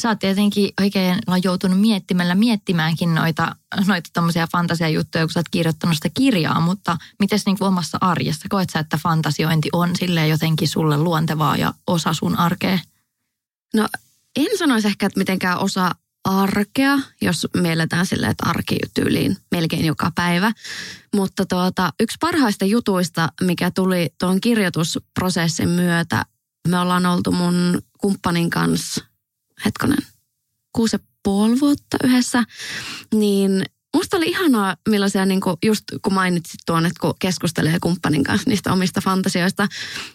Sä 0.00 0.08
oot 0.08 0.18
tietenkin 0.18 0.70
oikein 0.80 1.18
no, 1.26 1.36
joutunut 1.44 1.80
miettimällä 1.80 2.34
miettimäänkin 2.34 3.14
noita, 3.14 3.56
noita 3.86 4.10
tommosia 4.12 4.48
fantasiajuttuja, 4.52 5.24
kun 5.24 5.32
sä 5.32 5.40
oot 5.40 5.48
kirjoittanut 5.50 5.96
sitä 5.96 6.08
kirjaa, 6.14 6.60
mutta 6.60 6.96
miten 7.20 7.38
niin 7.46 7.56
omassa 7.60 7.98
arjessa? 8.00 8.46
Koet 8.48 8.70
sä, 8.70 8.78
että 8.78 8.98
fantasiointi 9.02 9.68
on 9.72 9.96
sille 9.96 10.28
jotenkin 10.28 10.68
sulle 10.68 10.96
luontevaa 10.96 11.56
ja 11.56 11.74
osa 11.86 12.14
sun 12.14 12.38
arkea? 12.38 12.78
No 13.74 13.88
en 14.36 14.58
sanoisi 14.58 14.88
ehkä, 14.88 15.06
että 15.06 15.18
mitenkään 15.18 15.58
osa 15.58 15.90
arkea, 16.24 16.98
jos 17.22 17.46
mielletään 17.56 18.06
silleen, 18.06 18.30
että 18.30 18.46
arki 18.48 18.78
tyyliin 18.94 19.36
melkein 19.50 19.84
joka 19.84 20.12
päivä. 20.14 20.52
Mutta 21.14 21.46
tuota, 21.46 21.92
yksi 22.00 22.16
parhaista 22.20 22.64
jutuista, 22.64 23.28
mikä 23.40 23.70
tuli 23.70 24.14
tuon 24.20 24.40
kirjoitusprosessin 24.40 25.68
myötä, 25.68 26.24
me 26.68 26.78
ollaan 26.78 27.06
oltu 27.06 27.32
mun 27.32 27.82
kumppanin 27.98 28.50
kanssa, 28.50 29.04
hetkonen, 29.64 29.98
kuusi 30.72 30.96
puoli 31.22 31.60
vuotta 31.60 31.96
yhdessä, 32.04 32.44
niin 33.14 33.64
Musta 33.96 34.16
oli 34.16 34.26
ihanaa, 34.26 34.76
millaisia, 34.88 35.26
niin 35.26 35.40
kuin 35.40 35.56
just 35.64 35.84
kun 36.02 36.14
mainitsit 36.14 36.60
tuon, 36.66 36.86
että 36.86 37.00
kun 37.00 37.14
keskustelee 37.18 37.78
kumppanin 37.82 38.24
kanssa 38.24 38.50
niistä 38.50 38.72
omista 38.72 39.00
fantasioista, 39.00 39.68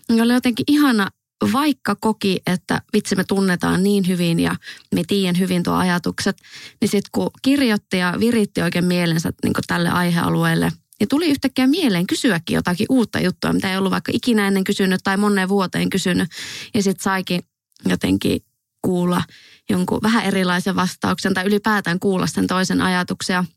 niin 0.09 0.21
oli 0.21 0.33
jotenkin 0.33 0.65
ihana 0.67 1.09
vaikka 1.53 1.95
koki, 1.95 2.41
että 2.47 2.81
vitsi 2.93 3.15
me 3.15 3.23
tunnetaan 3.23 3.83
niin 3.83 4.07
hyvin 4.07 4.39
ja 4.39 4.55
me 4.95 5.03
tiedän 5.07 5.39
hyvin 5.39 5.63
tuo 5.63 5.73
ajatukset, 5.73 6.37
niin 6.81 6.89
sitten 6.89 7.09
kun 7.11 7.29
kirjoitti 7.41 7.97
ja 7.97 8.13
viritti 8.19 8.61
oikein 8.61 8.85
mielensä 8.85 9.33
niin 9.43 9.53
tälle 9.67 9.89
aihealueelle, 9.89 10.71
niin 10.99 11.07
tuli 11.07 11.29
yhtäkkiä 11.29 11.67
mieleen 11.67 12.07
kysyäkin 12.07 12.55
jotakin 12.55 12.87
uutta 12.89 13.19
juttua, 13.19 13.53
mitä 13.53 13.71
ei 13.71 13.77
ollut 13.77 13.91
vaikka 13.91 14.11
ikinä 14.15 14.47
ennen 14.47 14.63
kysynyt 14.63 15.01
tai 15.03 15.17
moneen 15.17 15.49
vuoteen 15.49 15.89
kysynyt. 15.89 16.29
Ja 16.73 16.83
sitten 16.83 17.03
saikin 17.03 17.41
jotenkin 17.85 18.41
kuulla 18.81 19.23
jonkun 19.69 19.99
vähän 20.03 20.25
erilaisen 20.25 20.75
vastauksen 20.75 21.33
tai 21.33 21.45
ylipäätään 21.45 21.99
kuulla 21.99 22.27
sen 22.27 22.47
toisen 22.47 22.81
ajatuksia– 22.81 23.45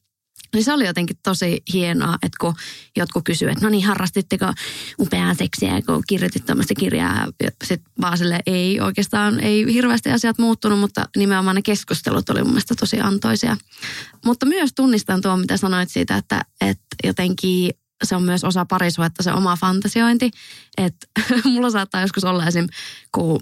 niin 0.55 0.65
se 0.65 0.73
oli 0.73 0.87
jotenkin 0.87 1.17
tosi 1.23 1.63
hienoa, 1.73 2.15
että 2.15 2.37
kun 2.41 2.55
jotkut 2.97 3.25
kysyivät, 3.25 3.53
että 3.53 3.67
no 3.67 3.71
niin, 3.71 3.85
harrastitteko 3.85 4.53
upeaa 4.99 5.35
seksiä, 5.35 5.83
kun 5.87 6.03
kirjoitit 6.09 6.45
tämmöistä 6.45 6.75
kirjaa. 6.79 7.27
Sitten 7.65 7.93
vaan 8.01 8.19
sille 8.19 8.41
ei 8.47 8.81
oikeastaan, 8.81 9.41
ei 9.41 9.75
hirveästi 9.75 10.11
asiat 10.11 10.39
muuttunut, 10.39 10.79
mutta 10.79 11.09
nimenomaan 11.17 11.57
ne 11.57 11.63
keskustelut 11.63 12.31
oli 12.31 12.43
mun 12.43 12.51
mielestä 12.51 12.75
tosi 12.81 13.01
antoisia. 13.01 13.57
Mutta 14.25 14.47
myös 14.47 14.71
tunnistan 14.77 15.21
tuo, 15.21 15.37
mitä 15.37 15.57
sanoit 15.57 15.89
siitä, 15.89 16.17
että, 16.17 16.45
että 16.61 16.97
jotenkin 17.05 17.71
se 18.05 18.17
on 18.17 18.23
myös 18.23 18.45
osa 18.45 18.65
parisuhetta, 18.65 19.23
se 19.23 19.33
oma 19.33 19.57
fantasiointi. 19.57 20.31
Että 20.79 21.07
mulla 21.53 21.71
saattaa 21.71 22.01
joskus 22.01 22.25
olla 22.25 22.47
esim. 22.47 22.67
kun 23.15 23.41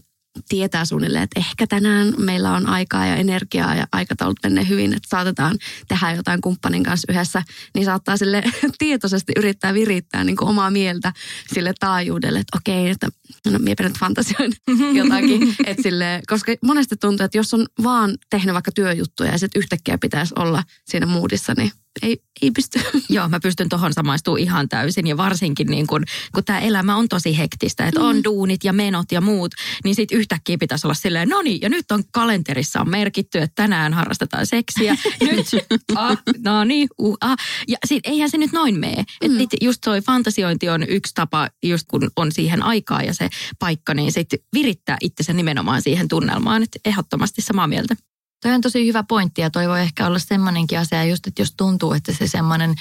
tietää 0.49 0.85
suunnilleen, 0.85 1.25
että 1.25 1.41
ehkä 1.41 1.67
tänään 1.67 2.15
meillä 2.19 2.53
on 2.53 2.67
aikaa 2.67 3.07
ja 3.07 3.17
energiaa 3.17 3.75
ja 3.75 3.87
aikataulut 3.93 4.39
menee 4.43 4.69
hyvin, 4.69 4.95
että 4.95 5.09
saatetaan 5.11 5.59
tehdä 5.89 6.12
jotain 6.12 6.41
kumppanin 6.41 6.83
kanssa 6.83 7.12
yhdessä, 7.12 7.43
niin 7.75 7.85
saattaa 7.85 8.17
sille 8.17 8.43
tietoisesti 8.79 9.33
yrittää 9.37 9.75
virittää 9.75 10.25
niin 10.25 10.37
kuin 10.37 10.49
omaa 10.49 10.71
mieltä 10.71 11.12
sille 11.55 11.73
taajuudelle, 11.81 12.39
että 12.39 12.59
okei, 12.59 12.91
että 12.91 13.09
no 13.51 13.59
minä 13.59 13.75
nyt 13.81 13.99
fantasioin 13.99 14.53
jotakin, 14.99 15.57
että 15.67 15.83
sille, 15.83 16.23
koska 16.27 16.53
monesti 16.65 16.97
tuntuu, 16.97 17.25
että 17.25 17.39
jos 17.39 17.55
on 17.55 17.67
vaan 17.83 18.17
tehnyt 18.31 18.55
vaikka 18.55 18.73
työjuttuja 18.73 19.33
ja 19.33 19.39
sitten 19.39 19.61
yhtäkkiä 19.61 19.99
pitäisi 19.99 20.35
olla 20.39 20.62
siinä 20.85 21.07
moodissa, 21.07 21.55
niin 21.57 21.73
ei, 22.03 22.23
ei 22.43 22.51
pysty. 22.51 22.81
Joo, 23.09 23.29
mä 23.29 23.41
pystyn 23.41 23.69
tuohon 23.69 23.93
samaistumaan 23.93 24.41
ihan 24.41 24.69
täysin 24.69 25.07
ja 25.07 25.17
varsinkin 25.17 25.67
niin 25.67 25.87
kun, 25.87 26.05
kun 26.35 26.45
tämä 26.45 26.61
elämä 26.61 26.97
on 26.97 27.09
tosi 27.09 27.39
hektistä, 27.39 27.87
että 27.87 28.01
mm. 28.01 28.07
on 28.07 28.25
duunit 28.25 28.65
ja 28.65 28.73
menot 28.73 29.13
ja 29.13 29.21
muut, 29.21 29.53
niin 29.85 29.95
sitten 29.95 30.19
yhtäkkiä 30.19 30.59
pitäisi 30.59 30.87
olla 30.87 30.95
silleen, 30.95 31.29
no 31.29 31.43
niin, 31.43 31.61
ja 31.61 31.69
nyt 31.69 31.93
on 31.93 32.03
kalenterissa 32.13 32.81
on 32.81 32.91
merkitty, 32.91 33.39
että 33.39 33.63
tänään 33.63 33.93
harrastetaan 33.93 34.47
seksiä, 34.47 34.97
nyt, 35.21 35.47
ah, 35.95 36.19
no 36.45 36.65
niin, 36.65 36.89
uh, 36.99 37.17
ah. 37.21 37.37
Ja 37.69 37.79
sit 37.87 38.07
eihän 38.07 38.31
se 38.31 38.39
nyt 38.39 38.53
noin 38.53 38.81
mene. 38.81 39.05
Mm. 39.29 39.41
Että 39.41 39.57
just 39.61 39.79
toi 39.85 40.01
fantasiointi 40.01 40.69
on 40.69 40.83
yksi 40.89 41.15
tapa, 41.15 41.49
just 41.63 41.87
kun 41.91 42.11
on 42.17 42.33
siihen 42.33 42.63
aikaa 42.63 43.03
ja 43.03 43.15
se 43.15 43.29
paikka, 43.59 43.95
niin 43.95 44.13
sitten 44.13 44.39
virittää 44.53 44.97
itsensä 45.01 45.33
nimenomaan 45.33 45.83
siihen 45.83 46.09
tunnelmaan, 46.09 46.63
että 46.63 46.79
ehdottomasti 46.85 47.43
samaa 47.43 47.67
mieltä. 47.67 47.97
Toi 48.43 48.53
on 48.53 48.61
tosi 48.61 48.87
hyvä 48.87 49.03
pointti 49.03 49.41
ja 49.41 49.51
toi 49.51 49.69
voi 49.69 49.81
ehkä 49.81 50.07
olla 50.07 50.19
semmoinenkin 50.19 50.79
asia 50.79 51.05
just, 51.05 51.27
että 51.27 51.43
jos 51.43 51.55
tuntuu, 51.57 51.93
että 51.93 52.13
se 52.13 52.27
semmoinen 52.27 52.75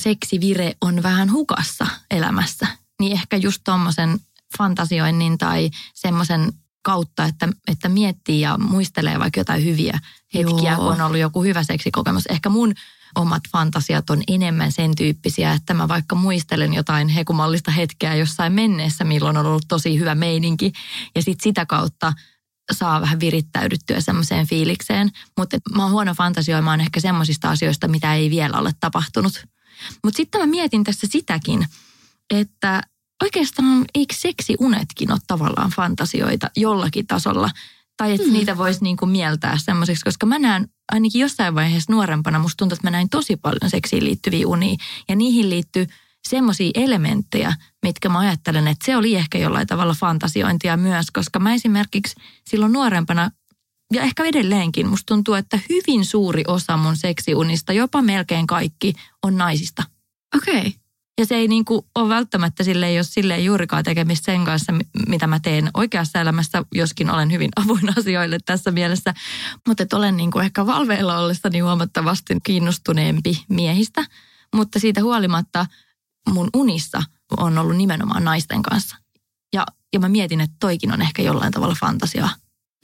seksivire 0.00 0.72
on 0.80 1.02
vähän 1.02 1.32
hukassa 1.32 1.86
elämässä, 2.10 2.66
niin 3.00 3.12
ehkä 3.12 3.36
just 3.36 3.60
tuommoisen 3.64 4.20
fantasioinnin 4.58 5.38
tai 5.38 5.70
semmoisen 5.94 6.52
kautta, 6.82 7.24
että, 7.24 7.48
että 7.68 7.88
miettii 7.88 8.40
ja 8.40 8.58
muistelee 8.58 9.18
vaikka 9.18 9.40
jotain 9.40 9.64
hyviä 9.64 9.98
hetkiä, 10.34 10.72
Joo. 10.72 10.76
kun 10.76 10.92
on 10.92 11.00
ollut 11.00 11.18
joku 11.18 11.42
hyvä 11.42 11.62
seksikokemus. 11.62 12.26
Ehkä 12.26 12.48
mun 12.48 12.74
omat 13.14 13.42
fantasiat 13.52 14.10
on 14.10 14.22
enemmän 14.28 14.72
sen 14.72 14.94
tyyppisiä, 14.94 15.52
että 15.52 15.74
mä 15.74 15.88
vaikka 15.88 16.14
muistelen 16.14 16.74
jotain 16.74 17.08
hekumallista 17.08 17.70
hetkeä 17.70 18.14
jossain 18.14 18.52
menneessä, 18.52 19.04
milloin 19.04 19.36
on 19.36 19.46
ollut 19.46 19.64
tosi 19.68 19.98
hyvä 19.98 20.14
meininki. 20.14 20.72
Ja 21.14 21.22
sitten 21.22 21.42
sitä 21.42 21.66
kautta 21.66 22.12
saa 22.72 23.00
vähän 23.00 23.20
virittäydyttyä 23.20 24.00
semmoiseen 24.00 24.46
fiilikseen. 24.46 25.10
Mutta 25.38 25.58
mä 25.76 25.82
oon 25.82 25.92
huono 25.92 26.14
fantasioimaan 26.14 26.80
ehkä 26.80 27.00
semmoisista 27.00 27.50
asioista, 27.50 27.88
mitä 27.88 28.14
ei 28.14 28.30
vielä 28.30 28.58
ole 28.58 28.70
tapahtunut. 28.80 29.46
Mutta 30.04 30.16
sitten 30.16 30.40
mä 30.40 30.46
mietin 30.46 30.84
tässä 30.84 31.06
sitäkin, 31.10 31.66
että 32.30 32.82
oikeastaan 33.22 33.84
eikö 33.94 34.14
seksiunetkin 34.18 35.12
ole 35.12 35.20
tavallaan 35.26 35.70
fantasioita 35.70 36.50
jollakin 36.56 37.06
tasolla? 37.06 37.50
Tai 37.96 38.14
että 38.14 38.26
mm. 38.26 38.32
niitä 38.32 38.56
voisi 38.56 38.82
niinku 38.82 39.06
mieltää 39.06 39.58
semmoisiksi, 39.58 40.04
koska 40.04 40.26
mä 40.26 40.38
näen 40.38 40.68
ainakin 40.92 41.20
jossain 41.20 41.54
vaiheessa 41.54 41.92
nuorempana, 41.92 42.38
musta 42.38 42.56
tuntuu, 42.56 42.74
että 42.74 42.86
mä 42.86 42.90
näin 42.90 43.08
tosi 43.08 43.36
paljon 43.36 43.70
seksiin 43.70 44.04
liittyviä 44.04 44.48
unia. 44.48 44.76
Ja 45.08 45.16
niihin 45.16 45.50
liittyy 45.50 45.86
semmoisia 46.28 46.70
elementtejä, 46.74 47.54
mitkä 47.82 48.08
mä 48.08 48.18
ajattelen, 48.18 48.68
että 48.68 48.86
se 48.86 48.96
oli 48.96 49.14
ehkä 49.14 49.38
jollain 49.38 49.66
tavalla 49.66 49.94
fantasiointia 49.94 50.76
myös, 50.76 51.06
koska 51.10 51.38
mä 51.38 51.54
esimerkiksi 51.54 52.14
silloin 52.44 52.72
nuorempana 52.72 53.30
ja 53.92 54.02
ehkä 54.02 54.24
edelleenkin 54.24 54.88
musta 54.88 55.14
tuntuu, 55.14 55.34
että 55.34 55.58
hyvin 55.68 56.04
suuri 56.04 56.44
osa 56.46 56.76
mun 56.76 56.96
seksiunista, 56.96 57.72
jopa 57.72 58.02
melkein 58.02 58.46
kaikki, 58.46 58.92
on 59.22 59.36
naisista. 59.36 59.82
Okei. 60.36 60.58
Okay. 60.58 60.72
Ja 61.18 61.26
se 61.26 61.34
ei 61.34 61.48
niin 61.48 61.64
kuin 61.64 61.86
ole 61.94 62.08
välttämättä 62.08 62.64
sille, 62.64 62.92
jos 62.92 63.14
sille 63.14 63.34
ei 63.34 63.44
juurikaan 63.44 63.84
tekemistä 63.84 64.24
sen 64.24 64.44
kanssa, 64.44 64.74
mitä 65.08 65.26
mä 65.26 65.40
teen 65.40 65.70
oikeassa 65.74 66.20
elämässä, 66.20 66.64
joskin 66.74 67.10
olen 67.10 67.32
hyvin 67.32 67.50
avoin 67.56 67.88
asioille 67.98 68.38
tässä 68.46 68.70
mielessä. 68.70 69.14
Mutta 69.66 69.82
että 69.82 69.96
olen 69.96 70.16
niin 70.16 70.30
kuin 70.30 70.44
ehkä 70.44 70.66
valveilla 70.66 71.18
ollessani 71.18 71.58
huomattavasti 71.58 72.36
kiinnostuneempi 72.44 73.44
miehistä. 73.48 74.04
Mutta 74.54 74.78
siitä 74.78 75.02
huolimatta 75.02 75.66
mun 76.28 76.50
unissa 76.56 77.02
on 77.36 77.58
ollut 77.58 77.76
nimenomaan 77.76 78.24
naisten 78.24 78.62
kanssa. 78.62 78.96
Ja, 79.52 79.66
ja 79.92 80.00
mä 80.00 80.08
mietin, 80.08 80.40
että 80.40 80.56
toikin 80.60 80.92
on 80.92 81.02
ehkä 81.02 81.22
jollain 81.22 81.52
tavalla 81.52 81.76
fantasiaa. 81.80 82.30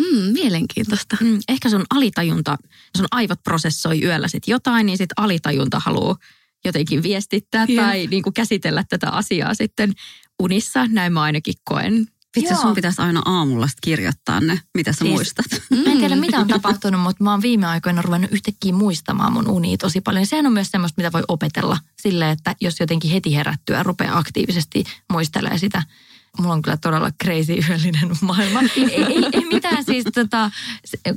Mm, 0.03 0.33
mielenkiintoista. 0.33 1.17
Mm, 1.21 1.41
ehkä 1.49 1.69
sun 1.71 1.85
alitajunta, 1.91 2.57
sun 2.97 3.07
aivot 3.11 3.43
prosessoi 3.43 4.03
yöllä 4.05 4.29
sit 4.29 4.49
jotain, 4.49 4.87
niin 4.87 4.99
sit 4.99 5.11
alitajunta 5.17 5.81
haluaa 5.85 6.17
jotenkin 6.65 7.03
viestittää 7.03 7.67
yeah. 7.69 7.87
tai 7.87 8.07
niin 8.07 8.23
kuin 8.23 8.35
käsitellä 8.35 8.85
tätä 8.89 9.11
asiaa 9.11 9.55
sitten 9.55 9.93
unissa. 10.43 10.87
Näin 10.87 11.13
mä 11.13 11.23
ainakin 11.23 11.55
koen. 11.65 12.07
Vitsi, 12.37 12.55
sun 12.55 12.75
pitäisi 12.75 13.03
aina 13.03 13.23
aamulla 13.25 13.69
kirjoittaa 13.81 14.41
ne, 14.41 14.61
mitä 14.75 14.93
sä 14.93 14.99
siis, 14.99 15.11
muistat. 15.11 15.47
Mä 15.71 15.93
en 15.93 15.99
tiedä, 15.99 16.17
mitä 16.27 16.39
on 16.39 16.49
tapahtunut, 16.49 17.01
mutta 17.01 17.25
mä 17.25 17.31
oon 17.31 17.43
viime 17.43 17.67
aikoina 17.67 18.03
ruvennut 18.03 18.33
yhtäkkiä 18.33 18.73
muistamaan 18.73 19.33
mun 19.33 19.49
unia 19.49 19.77
tosi 19.77 20.01
paljon. 20.01 20.27
Sehän 20.27 20.47
on 20.47 20.53
myös 20.53 20.71
semmoista, 20.71 21.01
mitä 21.01 21.13
voi 21.13 21.23
opetella 21.29 21.79
sille, 22.03 22.31
että 22.31 22.57
jos 22.61 22.81
jotenkin 22.81 23.11
heti 23.11 23.35
herättyä 23.35 23.83
rupeaa 23.83 24.19
aktiivisesti 24.19 24.85
muistelee 25.13 25.59
sitä. 25.59 25.83
Mulla 26.39 26.55
on 26.55 26.63
kyllä 26.63 26.77
todella 26.77 27.11
crazy 27.25 27.53
yöllinen 27.69 28.11
maailma. 28.21 28.61
ei, 28.77 29.05
ei, 29.05 29.25
ei 29.33 29.45
mitään 29.53 29.85
siis, 29.85 30.05
tota, 30.15 30.51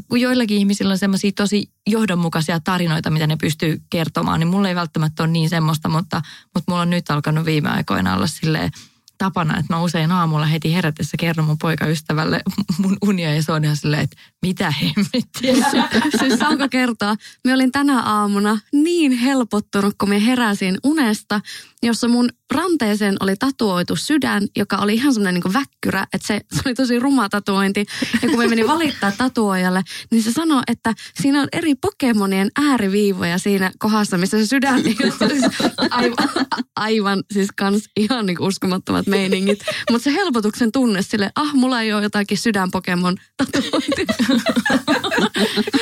kun 0.09 0.21
joillakin 0.21 0.57
ihmisillä 0.57 0.91
on 0.91 0.97
semmoisia 0.97 1.31
tosi 1.31 1.71
johdonmukaisia 1.87 2.59
tarinoita, 2.59 3.09
mitä 3.09 3.27
ne 3.27 3.37
pystyy 3.41 3.81
kertomaan, 3.89 4.39
niin 4.39 4.47
mulla 4.47 4.69
ei 4.69 4.75
välttämättä 4.75 5.23
ole 5.23 5.31
niin 5.31 5.49
semmoista, 5.49 5.89
mutta, 5.89 6.21
mutta 6.53 6.71
mulla 6.71 6.81
on 6.81 6.89
nyt 6.89 7.11
alkanut 7.11 7.45
viime 7.45 7.69
aikoina 7.69 8.15
olla 8.15 8.27
silleen, 8.27 8.71
tapana, 9.17 9.57
että 9.57 9.73
mä 9.73 9.83
usein 9.83 10.11
aamulla 10.11 10.45
heti 10.45 10.73
herätessä 10.73 11.17
kerron 11.19 11.45
mun 11.45 11.57
poikaystävälle 11.57 12.41
mun 12.81 12.97
unia 13.01 13.35
ja 13.35 13.43
se 13.43 13.51
on 13.51 13.63
ihan 13.63 13.77
silleen, 13.77 14.03
että 14.03 14.17
mitä 14.41 14.71
hemmettiä. 14.71 15.71
siis 16.19 16.39
saanko 16.39 16.69
kertoa, 16.69 17.15
me 17.43 17.53
olin 17.53 17.71
tänä 17.71 18.01
aamuna 18.01 18.59
niin 18.71 19.11
helpottunut, 19.11 19.95
kun 19.97 20.09
me 20.09 20.25
heräsin 20.25 20.77
unesta, 20.83 21.41
jossa 21.83 22.07
mun 22.07 22.29
ranteeseen 22.53 23.15
oli 23.19 23.35
tatuoitu 23.35 23.95
sydän, 23.95 24.47
joka 24.55 24.77
oli 24.77 24.93
ihan 24.93 25.13
semmoinen 25.13 25.41
niin 25.43 25.53
väkkyrä, 25.53 26.07
että 26.13 26.27
se, 26.27 26.41
se 26.53 26.61
oli 26.65 26.73
tosi 26.73 26.99
ruma 26.99 27.29
tatuointi. 27.29 27.85
Ja 28.21 28.29
kun 28.29 28.37
me 28.37 28.47
meni 28.47 28.67
valittaa 28.67 29.11
tatuojalle, 29.17 29.83
niin 30.11 30.23
se 30.23 30.31
sanoi, 30.31 30.61
että 30.67 30.93
siinä 31.21 31.41
on 31.41 31.47
eri 31.53 31.75
Pokemonien 31.75 32.49
ääriviivoja 32.61 33.37
siinä 33.37 33.71
kohdassa, 33.79 34.17
missä 34.17 34.37
se 34.37 34.45
sydän 34.45 34.81
niin 34.83 34.97
siis 34.97 35.43
aivan, 35.89 36.45
aivan 36.75 37.23
siis 37.33 37.49
kans 37.57 37.83
ihan 37.97 38.25
niin 38.25 38.41
uskomattomat 38.41 39.07
meiningit. 39.07 39.59
Mutta 39.91 40.03
se 40.03 40.13
helpotuksen 40.13 40.71
tunne 40.71 41.01
sille, 41.01 41.31
ah, 41.35 41.53
mulla 41.53 41.81
ei 41.81 41.93
ole 41.93 42.03
jotakin 42.03 42.37
sydän 42.37 42.71
Pokemon 42.71 43.17
tatuointi. 43.37 44.05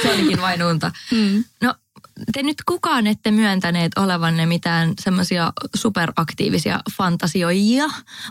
se 0.01 0.13
olikin 0.13 0.41
vain 0.41 0.63
unta. 0.63 0.91
Mm. 1.11 1.43
No 1.63 1.75
te 2.33 2.43
nyt 2.43 2.57
kukaan 2.65 3.07
ette 3.07 3.31
myöntäneet 3.31 3.97
olevanne 3.97 4.45
mitään 4.45 4.93
semmoisia 4.99 5.53
superaktiivisia 5.75 6.79
fantasioijia, 6.97 7.85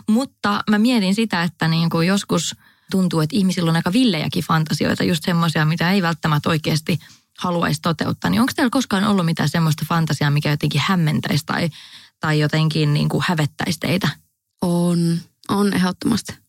mutta 0.09 0.63
mä 0.69 0.79
mietin 0.79 1.15
sitä, 1.15 1.43
että 1.43 1.67
niin 1.67 1.89
kuin 1.89 2.07
joskus 2.07 2.55
tuntuu, 2.91 3.19
että 3.19 3.35
ihmisillä 3.35 3.69
on 3.69 3.75
aika 3.75 3.93
villejäkin 3.93 4.43
fantasioita, 4.43 5.03
just 5.03 5.23
semmoisia, 5.23 5.65
mitä 5.65 5.91
ei 5.91 6.01
välttämättä 6.01 6.49
oikeasti 6.49 6.99
haluaisi 7.39 7.81
toteuttaa. 7.81 8.31
Niin 8.31 8.41
onko 8.41 8.53
teillä 8.55 8.69
koskaan 8.69 9.03
ollut 9.03 9.25
mitään 9.25 9.49
semmoista 9.49 9.85
fantasiaa, 9.89 10.31
mikä 10.31 10.51
jotenkin 10.51 10.81
hämmentäisi 10.85 11.45
tai, 11.45 11.69
tai 12.19 12.39
jotenkin 12.39 12.93
niin 12.93 13.09
kuin 13.09 13.23
hävettäisi 13.27 13.79
teitä? 13.79 14.09
On, 14.61 15.19
on 15.49 15.73
ehdottomasti. 15.73 16.44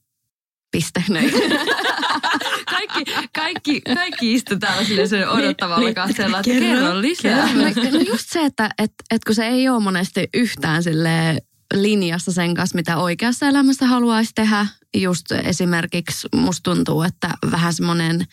Piste. 0.77 1.05
kaikki, 2.71 3.05
kaikki, 3.35 3.81
kaikki 3.81 4.35
istu 4.35 4.59
täällä 4.59 4.85
sille 4.85 5.29
odottavalla 5.29 5.85
niin, 5.85 5.95
katseella, 5.95 6.39
että 6.39 6.51
kerro, 6.51 6.69
kerro 6.69 7.01
lisää. 7.01 7.49
Kerro. 7.75 7.91
No 7.91 8.01
just 8.07 8.25
se, 8.29 8.45
että 8.45 8.71
et, 8.79 8.93
et 9.11 9.25
kun 9.25 9.35
se 9.35 9.47
ei 9.47 9.69
ole 9.69 9.83
monesti 9.83 10.29
yhtään 10.35 10.83
sille 10.83 11.39
linjassa 11.75 12.33
sen 12.33 12.55
kanssa, 12.55 12.77
mitä 12.77 12.97
oikeassa 12.97 13.49
elämässä 13.49 13.87
haluaisi 13.87 14.31
tehdä. 14.35 14.67
Just 14.97 15.33
esimerkiksi 15.33 16.29
musta 16.35 16.75
tuntuu, 16.75 17.03
että 17.03 17.31
vähän 17.51 17.73
semmoinen 17.73 18.27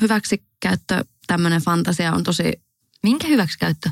hyväksikäyttö, 0.00 1.04
tämmöinen 1.26 1.60
fantasia 1.62 2.12
on 2.12 2.22
tosi... 2.22 2.52
Minkä 3.02 3.28
hyväksikäyttö? 3.28 3.90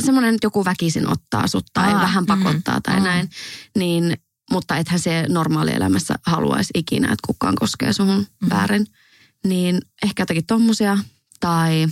Semmoinen, 0.00 0.34
että 0.34 0.46
joku 0.46 0.64
väkisin 0.64 1.08
ottaa 1.08 1.46
sut 1.46 1.66
tai 1.72 1.92
Aa, 1.92 2.00
vähän 2.00 2.26
pakottaa 2.26 2.76
mm, 2.76 2.82
tai 2.82 2.96
mm. 2.96 3.04
näin. 3.04 3.30
Niin 3.76 4.16
mutta 4.54 4.76
ethän 4.76 5.00
se 5.00 5.26
normaalielämässä 5.28 6.14
haluaisi 6.26 6.70
ikinä, 6.74 7.06
että 7.06 7.26
kukaan 7.26 7.54
koskee 7.54 7.92
suhun 7.92 8.26
mm. 8.42 8.50
väärin. 8.50 8.86
Niin 9.46 9.80
ehkä 10.04 10.22
jotakin 10.22 10.46
tommosia 10.46 10.98
tai 11.40 11.86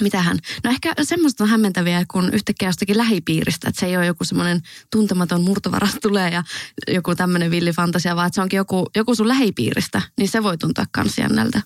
mitähän. 0.00 0.38
No 0.64 0.70
ehkä 0.70 0.94
semmoista 1.02 1.44
on 1.44 1.50
hämmentäviä, 1.50 2.04
kun 2.10 2.30
yhtäkkiä 2.32 2.68
jostakin 2.68 2.98
lähipiiristä, 2.98 3.68
että 3.68 3.80
se 3.80 3.86
ei 3.86 3.96
ole 3.96 4.06
joku 4.06 4.24
semmoinen 4.24 4.62
tuntematon 4.92 5.42
murtovara 5.42 5.88
tulee 6.02 6.30
ja 6.30 6.42
joku 6.88 7.14
tämmöinen 7.14 7.50
villifantasia, 7.50 8.16
vaan 8.16 8.26
että 8.26 8.34
se 8.34 8.42
onkin 8.42 8.56
joku, 8.56 8.86
joku 8.96 9.14
sun 9.14 9.28
lähipiiristä, 9.28 10.02
niin 10.18 10.28
se 10.28 10.42
voi 10.42 10.58
tuntua 10.58 10.84
kans 10.92 11.18
jännältä. 11.18 11.62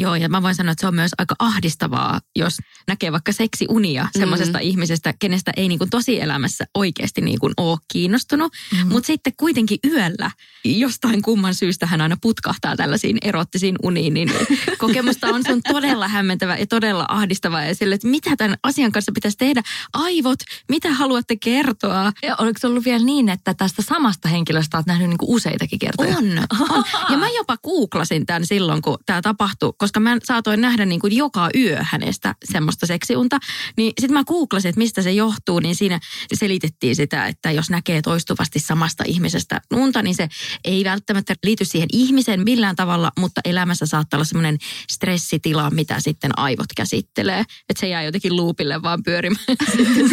Joo, 0.00 0.14
ja 0.14 0.28
mä 0.28 0.42
voin 0.42 0.54
sanoa, 0.54 0.72
että 0.72 0.80
se 0.80 0.86
on 0.86 0.94
myös 0.94 1.10
aika 1.18 1.34
ahdistavaa, 1.38 2.20
jos 2.36 2.56
näkee 2.88 3.12
vaikka 3.12 3.32
seksiunia 3.32 4.02
mm. 4.04 4.18
semmoisesta 4.18 4.58
ihmisestä, 4.58 5.14
kenestä 5.18 5.52
ei 5.56 5.68
niin 5.68 5.78
kuin 5.78 5.90
tosielämässä 5.90 6.64
oikeasti 6.74 7.20
niin 7.20 7.38
kuin 7.38 7.52
ole 7.56 7.78
kiinnostunut. 7.92 8.52
Mm. 8.72 8.88
Mutta 8.88 9.06
sitten 9.06 9.32
kuitenkin 9.36 9.78
yöllä 9.84 10.30
jostain 10.64 11.22
kumman 11.22 11.54
syystä 11.54 11.86
hän 11.86 12.00
aina 12.00 12.16
putkahtaa 12.22 12.76
tällaisiin 12.76 13.18
erottisiin 13.22 13.76
uniin, 13.82 14.14
niin 14.14 14.30
kokemusta 14.78 15.26
on, 15.26 15.42
se 15.42 15.52
on 15.52 15.62
todella 15.62 16.08
hämmentävä 16.08 16.56
ja 16.56 16.66
todella 16.66 17.04
ahdistavaa. 17.08 17.64
Ja 17.64 17.74
sille, 17.74 17.94
että 17.94 18.08
mitä 18.08 18.36
tämän 18.36 18.58
asian 18.62 18.92
kanssa 18.92 19.12
pitäisi 19.12 19.38
tehdä? 19.38 19.62
Aivot, 19.92 20.38
mitä 20.68 20.92
haluatte 20.92 21.36
kertoa? 21.36 22.12
Ja 22.22 22.36
oliko 22.38 22.58
se 22.58 22.66
ollut 22.66 22.84
vielä 22.84 23.04
niin, 23.04 23.28
että 23.28 23.54
tästä 23.54 23.82
samasta 23.82 24.28
henkilöstä 24.28 24.76
olet 24.76 24.86
nähnyt 24.86 25.08
niin 25.08 25.18
kuin 25.18 25.30
useitakin 25.30 25.78
kertoja? 25.78 26.16
On, 26.16 26.38
on. 26.70 26.84
Ja 27.10 27.18
mä 27.18 27.28
jopa 27.28 27.56
googlasin 27.56 28.26
tämän 28.26 28.46
silloin, 28.46 28.82
kun 28.82 28.98
tämä 29.06 29.22
tapahtui, 29.22 29.72
koska 29.88 30.00
mä 30.00 30.16
saatoin 30.24 30.60
nähdä 30.60 30.84
niin 30.84 31.00
kuin 31.00 31.16
joka 31.16 31.48
yö 31.56 31.78
hänestä 31.80 32.34
semmoista 32.44 32.86
seksiunta. 32.86 33.38
Niin 33.76 33.92
sitten 34.00 34.14
mä 34.14 34.24
googlasin, 34.24 34.68
että 34.68 34.78
mistä 34.78 35.02
se 35.02 35.12
johtuu, 35.12 35.60
niin 35.60 35.76
siinä 35.76 36.00
selitettiin 36.34 36.96
sitä, 36.96 37.26
että 37.26 37.50
jos 37.50 37.70
näkee 37.70 38.02
toistuvasti 38.02 38.60
samasta 38.60 39.04
ihmisestä 39.06 39.60
unta, 39.74 40.02
niin 40.02 40.14
se 40.14 40.28
ei 40.64 40.84
välttämättä 40.84 41.34
liity 41.44 41.64
siihen 41.64 41.88
ihmiseen 41.92 42.44
millään 42.44 42.76
tavalla, 42.76 43.12
mutta 43.18 43.40
elämässä 43.44 43.86
saattaa 43.86 44.18
olla 44.18 44.24
semmoinen 44.24 44.58
stressitila, 44.90 45.70
mitä 45.70 46.00
sitten 46.00 46.38
aivot 46.38 46.72
käsittelee. 46.76 47.40
Että 47.40 47.80
se 47.80 47.88
jää 47.88 48.02
jotenkin 48.02 48.36
luupille 48.36 48.82
vaan 48.82 49.02
pyörimään 49.02 49.44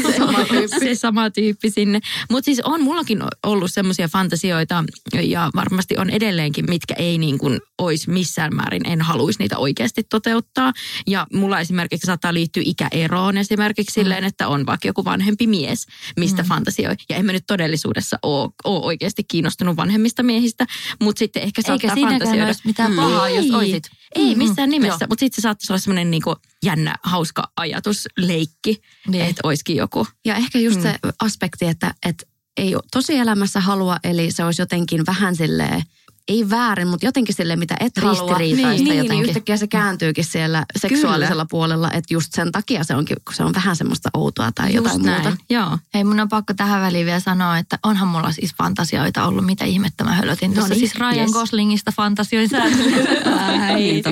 se, 0.03 0.17
sama 0.17 0.45
tyyppi. 0.45 0.79
se 0.79 0.95
sama 0.95 1.29
tyyppi 1.29 1.69
sinne. 1.69 1.99
Mutta 2.31 2.45
siis 2.45 2.59
on 2.63 2.81
mullakin 2.81 3.19
ollut 3.43 3.71
semmoisia 3.71 4.07
fantasioita 4.07 4.83
ja 5.23 5.49
varmasti 5.55 5.97
on 5.97 6.09
edelleenkin, 6.09 6.65
mitkä 6.69 6.93
ei 6.97 7.17
niin 7.17 7.37
kuin 7.37 7.61
olisi 7.77 8.09
missään 8.09 8.55
määrin, 8.55 8.87
en 8.87 9.01
haluaisi 9.01 9.39
niitä 9.39 9.57
oikeasti 9.65 10.03
toteuttaa. 10.03 10.73
Ja 11.07 11.27
mulla 11.33 11.59
esimerkiksi 11.59 12.05
saattaa 12.05 12.33
liittyä 12.33 12.63
ikäeroon 12.65 13.37
esimerkiksi 13.37 13.99
mm. 13.99 14.03
silleen, 14.03 14.23
että 14.23 14.47
on 14.47 14.65
vaikka 14.65 14.87
joku 14.87 15.05
vanhempi 15.05 15.47
mies, 15.47 15.87
mistä 16.17 16.41
mm. 16.41 16.47
fantasioi. 16.47 16.95
Ja 17.09 17.15
en 17.15 17.25
mä 17.25 17.31
nyt 17.31 17.43
todellisuudessa 17.47 18.19
ole, 18.21 18.49
ole 18.63 18.85
oikeasti 18.85 19.23
kiinnostunut 19.23 19.77
vanhemmista 19.77 20.23
miehistä, 20.23 20.65
mutta 21.01 21.19
sitten 21.19 21.43
ehkä 21.43 21.61
saattaa 21.61 21.93
Eikä 21.95 22.09
fantasioida. 22.09 22.47
Eikä 22.47 22.61
mitään 22.65 22.91
mm. 22.91 22.95
pahaa, 22.95 23.29
mm. 23.29 23.35
jos 23.35 23.51
oisit. 23.51 23.83
Ei 24.15 24.35
missään 24.35 24.69
nimessä, 24.69 25.07
mutta 25.09 25.19
sitten 25.19 25.35
se 25.35 25.41
saattaisi 25.41 25.73
olla 25.73 25.79
semmoinen 25.79 26.11
niinku 26.11 26.35
jännä, 26.63 26.95
hauska 27.03 27.51
ajatusleikki, 27.57 28.81
niin. 29.07 29.25
että 29.25 29.41
olisikin 29.43 29.75
joku. 29.75 30.07
Ja 30.25 30.35
ehkä 30.35 30.59
just 30.59 30.77
mm. 30.77 30.83
se 30.83 30.99
aspekti, 31.19 31.65
että, 31.65 31.93
että 32.05 32.25
ei 32.57 32.75
tosielämässä 32.91 33.59
halua, 33.59 33.97
eli 34.03 34.31
se 34.31 34.43
olisi 34.43 34.61
jotenkin 34.61 35.05
vähän 35.05 35.35
silleen 35.35 35.83
ei 36.27 36.49
väärin, 36.49 36.87
mutta 36.87 37.05
jotenkin 37.05 37.35
sille, 37.35 37.55
mitä 37.55 37.75
et 37.79 37.97
halua. 37.97 38.37
Niin, 38.37 38.57
niin, 38.57 38.77
jotenkin. 38.77 39.09
niin, 39.09 39.23
yhtäkkiä 39.25 39.57
se 39.57 39.67
kääntyykin 39.67 40.25
siellä 40.25 40.65
seksuaalisella 40.79 41.43
Kyllä. 41.43 41.49
puolella, 41.49 41.91
että 41.91 42.13
just 42.13 42.33
sen 42.33 42.51
takia 42.51 42.83
se 42.83 42.95
onkin, 42.95 43.17
kun 43.25 43.35
se 43.35 43.43
on 43.43 43.53
vähän 43.53 43.75
semmoista 43.75 44.09
outoa 44.13 44.51
tai 44.51 44.73
just 44.73 44.75
jotain 44.75 45.01
näin. 45.01 45.21
muuta. 45.21 45.37
Joo. 45.49 45.77
Hei, 45.93 46.03
mun 46.03 46.19
on 46.19 46.29
pakko 46.29 46.53
tähän 46.53 46.81
väliin 46.81 47.05
vielä 47.05 47.19
sanoa, 47.19 47.57
että 47.57 47.79
onhan 47.83 48.07
mulla 48.07 48.31
siis 48.31 48.55
fantasioita 48.55 49.27
ollut, 49.27 49.45
mitä 49.45 49.65
ihmettä 49.65 50.03
mä 50.03 50.13
hölötin. 50.13 50.53
No 50.53 50.67
niin, 50.67 50.79
siis 50.79 50.95
Ryan 50.95 51.17
yes. 51.17 51.31
Goslingista 51.31 51.91
fantasioin 51.91 52.49
Ei, 53.77 54.03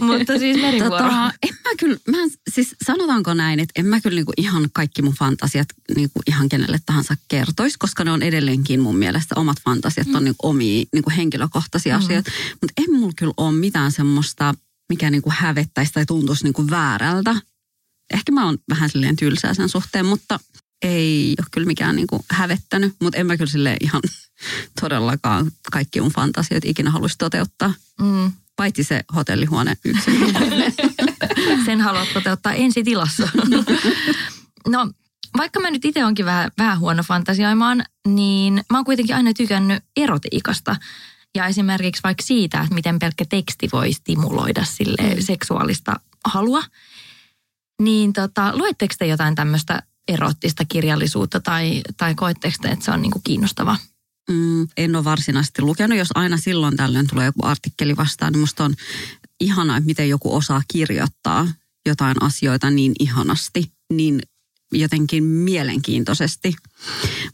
Mutta 0.06 0.38
siis 0.38 0.60
merivuoro. 0.60 0.98
Tota, 0.98 1.32
en 1.42 1.54
mä 1.64 1.70
kyllä, 1.78 1.96
mä, 2.06 2.18
siis 2.50 2.76
sanotaanko 2.84 3.34
näin, 3.34 3.60
että 3.60 3.80
en 3.80 3.86
mä 3.86 4.00
kyllä 4.00 4.16
niinku 4.16 4.32
ihan 4.36 4.68
kaikki 4.72 5.02
mun 5.02 5.14
fantasiat 5.18 5.68
niinku 5.96 6.20
ihan 6.26 6.48
kenelle 6.48 6.78
tahansa 6.86 7.16
kertoisi, 7.28 7.78
koska 7.78 8.04
ne 8.04 8.10
on 8.10 8.22
edelleenkin 8.22 8.80
mun 8.80 8.96
mielestä 8.96 9.34
omat 9.38 9.56
fantasiat 9.64 10.06
on 10.06 10.14
mm. 10.14 10.24
niinku 10.24 10.48
omia 10.48 10.67
omia 10.68 10.84
niin 10.92 11.02
kuin 11.02 11.16
henkilökohtaisia 11.16 11.94
mm-hmm. 11.94 12.06
asioita. 12.06 12.30
Mutta 12.50 12.72
ei 12.76 12.86
mulla 12.88 13.12
kyllä 13.16 13.34
ole 13.36 13.52
mitään 13.52 13.92
semmoista, 13.92 14.54
mikä 14.88 15.10
niin 15.10 15.22
kuin 15.22 15.34
hävettäisi 15.38 15.92
tai 15.92 16.06
tuntuisi 16.06 16.44
niin 16.44 16.52
kuin 16.52 16.70
väärältä. 16.70 17.36
Ehkä 18.14 18.32
mä 18.32 18.44
oon 18.44 18.58
vähän 18.70 18.90
silleen 18.90 19.16
tylsää 19.16 19.54
sen 19.54 19.68
suhteen, 19.68 20.06
mutta 20.06 20.40
ei 20.82 21.34
ole 21.38 21.46
kyllä 21.50 21.66
mikään 21.66 21.96
niin 21.96 22.06
kuin 22.06 22.22
hävettänyt. 22.30 22.94
Mutta 23.00 23.18
en 23.18 23.26
mä 23.26 23.36
kyllä 23.36 23.50
sille 23.50 23.76
ihan 23.80 24.02
todellakaan 24.80 25.50
kaikki 25.72 26.00
mun 26.00 26.12
fantasiat 26.12 26.64
ikinä 26.64 26.90
haluaisi 26.90 27.18
toteuttaa. 27.18 27.74
Mm. 28.00 28.32
Paitsi 28.56 28.84
se 28.84 29.04
hotellihuone 29.16 29.76
yksin. 29.84 30.34
Sen 31.66 31.80
haluat 31.80 32.08
toteuttaa 32.14 32.52
ensi 32.52 32.82
tilassa. 32.82 33.28
no 34.68 34.92
vaikka 35.36 35.60
mä 35.60 35.70
nyt 35.70 35.84
itse 35.84 36.04
onkin 36.04 36.24
vähän, 36.24 36.50
vähän 36.58 36.78
huono 36.78 37.02
fantasioimaan, 37.02 37.84
niin 38.06 38.54
mä 38.54 38.78
oon 38.78 38.84
kuitenkin 38.84 39.16
aina 39.16 39.32
tykännyt 39.34 39.84
erotiikasta. 39.96 40.76
Ja 41.34 41.46
esimerkiksi 41.46 42.02
vaikka 42.02 42.22
siitä, 42.22 42.60
että 42.60 42.74
miten 42.74 42.98
pelkkä 42.98 43.24
teksti 43.24 43.68
voi 43.72 43.92
stimuloida 43.92 44.64
sille 44.64 45.14
mm. 45.14 45.22
seksuaalista 45.22 46.00
halua. 46.24 46.62
Niin 47.82 48.12
tota, 48.12 48.56
luetteko 48.56 48.94
te 48.98 49.06
jotain 49.06 49.34
tämmöistä 49.34 49.82
erottista 50.08 50.64
kirjallisuutta 50.64 51.40
tai, 51.40 51.82
tai 51.96 52.14
koetteko 52.14 52.56
te, 52.62 52.68
että 52.68 52.84
se 52.84 52.90
on 52.90 53.02
niinku 53.02 53.20
kiinnostavaa? 53.24 53.76
Mm, 54.30 54.68
en 54.76 54.96
ole 54.96 55.04
varsinaisesti 55.04 55.62
lukenut. 55.62 55.98
Jos 55.98 56.08
aina 56.14 56.36
silloin 56.36 56.76
tällöin 56.76 57.06
tulee 57.06 57.24
joku 57.24 57.46
artikkeli 57.46 57.96
vastaan, 57.96 58.32
niin 58.32 58.40
musta 58.40 58.64
on 58.64 58.74
ihanaa, 59.40 59.80
miten 59.80 60.08
joku 60.08 60.36
osaa 60.36 60.62
kirjoittaa 60.72 61.48
jotain 61.86 62.22
asioita 62.22 62.70
niin 62.70 62.92
ihanasti, 63.00 63.72
niin 63.92 64.22
jotenkin 64.72 65.24
mielenkiintoisesti. 65.24 66.54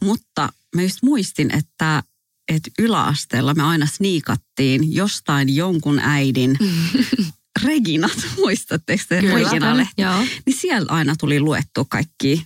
Mutta 0.03 0.49
mä 0.75 0.81
just 0.81 1.03
muistin, 1.03 1.55
että 1.55 2.03
että 2.47 2.71
yläasteella 2.79 3.53
me 3.53 3.63
aina 3.63 3.85
sniikattiin 3.85 4.95
jostain 4.95 5.55
jonkun 5.55 5.99
äidin 5.99 6.57
Reginat, 7.63 8.27
muistatteko 8.37 9.03
te 9.09 9.21
Reginalle? 9.21 9.87
Niin 10.45 10.57
siellä 10.57 10.91
aina 10.91 11.15
tuli 11.19 11.39
luettu 11.39 11.85
kaikki 11.85 12.45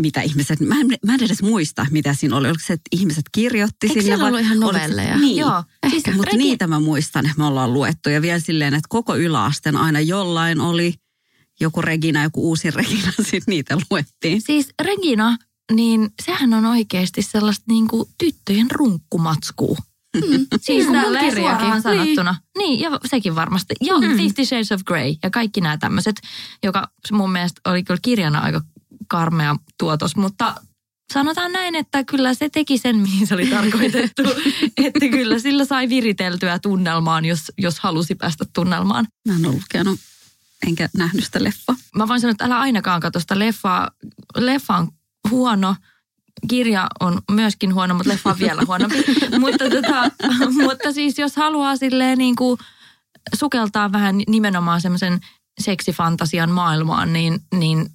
mitä 0.00 0.20
ihmiset, 0.20 0.60
mä 0.60 0.80
en, 0.80 0.86
mä 1.06 1.14
en 1.14 1.22
edes 1.22 1.42
muista, 1.42 1.86
mitä 1.90 2.14
siinä 2.14 2.36
oli. 2.36 2.48
Oliko 2.48 2.62
se, 2.66 2.72
että 2.72 2.88
ihmiset 2.92 3.24
kirjoitti 3.32 3.86
Eikö 3.86 4.00
sinne? 4.00 4.14
Eikö 4.14 4.26
ollut 4.26 4.40
ihan 4.40 4.60
novelleja? 4.60 5.18
Niin, 5.18 5.36
Joo. 5.36 5.64
Ehkä, 5.82 6.00
siis 6.00 6.16
mutta 6.16 6.32
Regi... 6.32 6.36
niitä 6.36 6.66
mä 6.66 6.80
muistan, 6.80 7.26
että 7.26 7.38
me 7.38 7.44
ollaan 7.44 7.72
luettu. 7.72 8.08
Ja 8.08 8.22
vielä 8.22 8.40
silleen, 8.40 8.74
että 8.74 8.86
koko 8.88 9.16
yläasteen 9.16 9.76
aina 9.76 10.00
jollain 10.00 10.60
oli– 10.60 10.94
joku 11.60 11.82
Regina, 11.82 12.22
joku 12.22 12.48
uusi 12.48 12.70
Regina, 12.70 13.12
sitten 13.30 13.42
niitä 13.46 13.76
luettiin. 13.90 14.42
Siis 14.42 14.68
Regina, 14.82 15.36
niin 15.72 16.10
sehän 16.24 16.54
on 16.54 16.64
oikeasti 16.64 17.22
sellaista 17.22 17.64
niin 17.68 17.88
kuin 17.88 18.08
tyttöjen 18.18 18.70
runkkumatskua. 18.70 19.76
Mm. 20.16 20.46
Siis 20.60 20.86
tälleen 20.86 21.36
suoraan 21.36 21.82
sanottuna. 21.82 22.36
Niin. 22.58 22.68
niin, 22.68 22.80
ja 22.80 23.00
sekin 23.06 23.34
varmasti. 23.34 23.74
Ja 23.80 23.98
mm. 23.98 24.16
Fifty 24.16 24.44
Shades 24.44 24.72
of 24.72 24.80
Grey 24.84 25.14
ja 25.22 25.30
kaikki 25.30 25.60
nämä 25.60 25.78
tämmöiset, 25.78 26.16
joka 26.62 26.88
mun 27.12 27.32
mielestä 27.32 27.60
oli 27.70 27.82
kyllä 27.82 28.00
kirjana 28.02 28.38
aika 28.38 28.60
karmea 29.08 29.56
tuotos, 29.78 30.16
mutta 30.16 30.54
sanotaan 31.12 31.52
näin, 31.52 31.74
että 31.74 32.04
kyllä 32.04 32.34
se 32.34 32.48
teki 32.48 32.78
sen, 32.78 32.96
mihin 33.08 33.26
se 33.26 33.34
oli 33.34 33.46
tarkoitettu. 33.46 34.22
että 34.76 35.08
kyllä 35.08 35.38
sillä 35.38 35.64
sai 35.64 35.88
viriteltyä 35.88 36.58
tunnelmaan, 36.58 37.24
jos, 37.24 37.52
jos 37.58 37.80
halusi 37.80 38.14
päästä 38.14 38.44
tunnelmaan. 38.52 39.06
Mä 39.28 39.34
en 39.34 39.46
ole 39.46 39.54
lukenut 39.54 40.00
enkä 40.66 40.88
nähnyt 40.96 41.24
sitä 41.24 41.44
leffa. 41.44 41.74
Mä 41.94 42.08
voin 42.08 42.20
sanoa, 42.20 42.30
että 42.30 42.44
älä 42.44 42.58
ainakaan 42.58 43.00
katso 43.00 43.20
sitä 43.20 43.38
leffaa. 43.38 43.90
Leffa 44.36 44.76
on 44.76 44.88
huono, 45.30 45.76
kirja 46.48 46.86
on 47.00 47.22
myöskin 47.30 47.74
huono, 47.74 47.94
mutta 47.94 48.12
leffa 48.12 48.30
on 48.30 48.38
vielä 48.38 48.62
huonompi. 48.66 49.04
mutta, 49.40 49.64
tota, 49.70 50.10
mutta 50.62 50.92
siis 50.92 51.18
jos 51.18 51.36
haluaa 51.36 51.76
silleen 51.76 52.18
niin 52.18 52.36
kuin 52.36 52.58
sukeltaa 53.34 53.92
vähän 53.92 54.22
nimenomaan 54.28 54.80
semmoisen 54.80 55.20
seksifantasian 55.60 56.50
maailmaan, 56.50 57.12
niin, 57.12 57.40
niin 57.54 57.90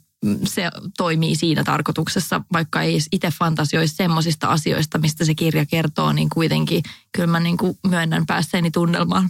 se 0.45 0.71
toimii 0.97 1.35
siinä 1.35 1.63
tarkoituksessa, 1.63 2.41
vaikka 2.53 2.81
ei 2.81 2.99
itse 3.11 3.31
fantasioisi 3.31 3.95
semmoisista 3.95 4.47
asioista, 4.47 4.97
mistä 4.97 5.25
se 5.25 5.35
kirja 5.35 5.65
kertoo, 5.65 6.13
niin 6.13 6.29
kuitenkin 6.29 6.83
kyllä 7.11 7.27
mä 7.27 7.39
niin 7.39 7.57
kuin 7.57 7.77
myönnän 7.87 8.25
päässeeni 8.25 8.71
tunnelmaan. 8.71 9.29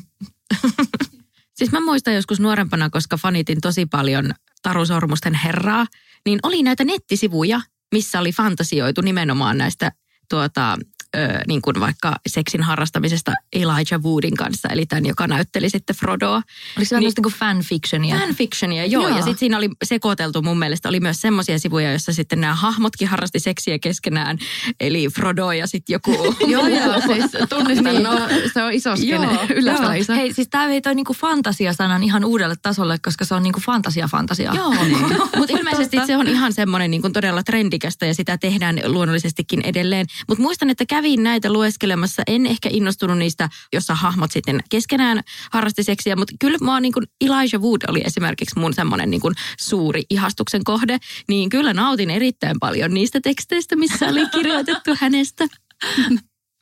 Siis 1.55 1.71
mä 1.71 1.81
muistan 1.81 2.15
joskus 2.15 2.39
nuorempana, 2.39 2.89
koska 2.89 3.17
fanitin 3.17 3.61
tosi 3.61 3.85
paljon 3.85 4.31
Taru 4.61 4.85
Sormusten 4.85 5.33
herraa, 5.33 5.85
niin 6.25 6.39
oli 6.43 6.63
näitä 6.63 6.83
nettisivuja, 6.83 7.61
missä 7.91 8.19
oli 8.19 8.31
fantasioitu 8.31 9.01
nimenomaan 9.01 9.57
näistä 9.57 9.91
tuota, 10.29 10.77
ö, 11.17 11.41
niin 11.47 11.61
kuin 11.61 11.79
vaikka 11.79 12.15
seksin 12.27 12.63
harrastamisesta 12.63 13.31
Elijah 13.53 14.03
Woodin 14.03 14.35
kanssa, 14.35 14.67
eli 14.71 14.85
tämän, 14.85 15.05
joka 15.05 15.27
näytteli 15.27 15.69
sitten 15.69 15.95
Frodoa. 15.95 16.41
Oliko 16.77 16.89
se 16.89 16.99
niin, 16.99 17.13
kuin 17.21 17.33
fanfictionia? 17.33 18.15
Fanfictionia, 18.19 18.85
joo. 18.85 19.07
joo. 19.07 19.17
Ja 19.17 19.23
sitten 19.23 19.37
siinä 19.37 19.57
oli 19.57 19.69
sekoiteltu 19.83 20.41
mun 20.41 20.59
mielestä, 20.59 20.89
oli 20.89 20.99
myös 20.99 21.21
semmoisia 21.21 21.59
sivuja, 21.59 21.89
joissa 21.89 22.13
sitten 22.13 22.41
nämä 22.41 22.55
hahmotkin 22.55 23.07
harrasti 23.07 23.39
seksiä 23.39 23.79
keskenään, 23.79 24.37
eli 24.79 25.07
Frodo 25.15 25.51
ja 25.51 25.67
sitten 25.67 25.93
joku... 25.93 26.11
joo, 26.53 26.67
joo, 26.67 27.01
siis 27.01 27.31
tunnistan, 27.49 27.93
niin. 27.93 28.03
no, 28.03 28.19
se 28.53 28.63
on 28.63 28.73
iso 28.73 28.95
skene, 28.95 29.39
yllättävän 29.55 29.97
iso. 29.97 30.13
Hei, 30.13 30.33
siis 30.33 30.47
tämä 30.49 30.67
vei 30.67 30.81
toi 30.81 30.95
niinku 30.95 31.13
fantasia-sanan 31.13 32.03
ihan 32.03 32.25
uudelle 32.25 32.55
tasolle, 32.61 32.97
koska 33.05 33.25
se 33.25 33.35
on 33.35 33.43
niinku 33.43 33.59
fantasia-fantasia. 33.59 34.55
Joo, 34.55 34.83
niin. 34.83 35.17
mutta 35.37 35.57
ilmeisesti 35.57 35.97
se 36.07 36.17
on 36.17 36.27
ihan 36.27 36.53
semmoinen 36.53 36.91
niinku 36.91 37.09
todella 37.09 37.43
trendikästä 37.43 38.05
ja 38.05 38.13
sitä 38.13 38.37
tehdään 38.37 38.79
luonnollisestikin 38.85 39.61
edelleen. 39.63 40.05
Mutta 40.27 40.41
muistan, 40.41 40.69
että 40.69 40.85
kävin 41.03 41.23
näitä 41.23 41.53
lueskelemassa. 41.53 42.23
En 42.27 42.45
ehkä 42.45 42.69
innostunut 42.71 43.17
niistä, 43.17 43.49
jossa 43.73 43.95
hahmot 43.95 44.31
sitten 44.31 44.63
keskenään 44.69 45.21
harrasti 45.51 45.83
seksiä, 45.83 46.15
mutta 46.15 46.33
kyllä 46.39 46.57
mä 46.61 46.79
niin 46.79 46.93
kuin 46.93 47.05
Elijah 47.21 47.61
Wood 47.61 47.81
oli 47.87 48.01
esimerkiksi 48.05 48.59
mun 48.59 48.73
semmoinen 48.73 49.09
niin 49.09 49.21
kuin 49.21 49.35
suuri 49.59 50.03
ihastuksen 50.09 50.63
kohde. 50.63 50.97
Niin 51.27 51.49
kyllä 51.49 51.73
nautin 51.73 52.09
erittäin 52.09 52.59
paljon 52.59 52.93
niistä 52.93 53.19
teksteistä, 53.21 53.75
missä 53.75 54.07
oli 54.07 54.29
kirjoitettu 54.29 54.91
hänestä. 55.01 55.47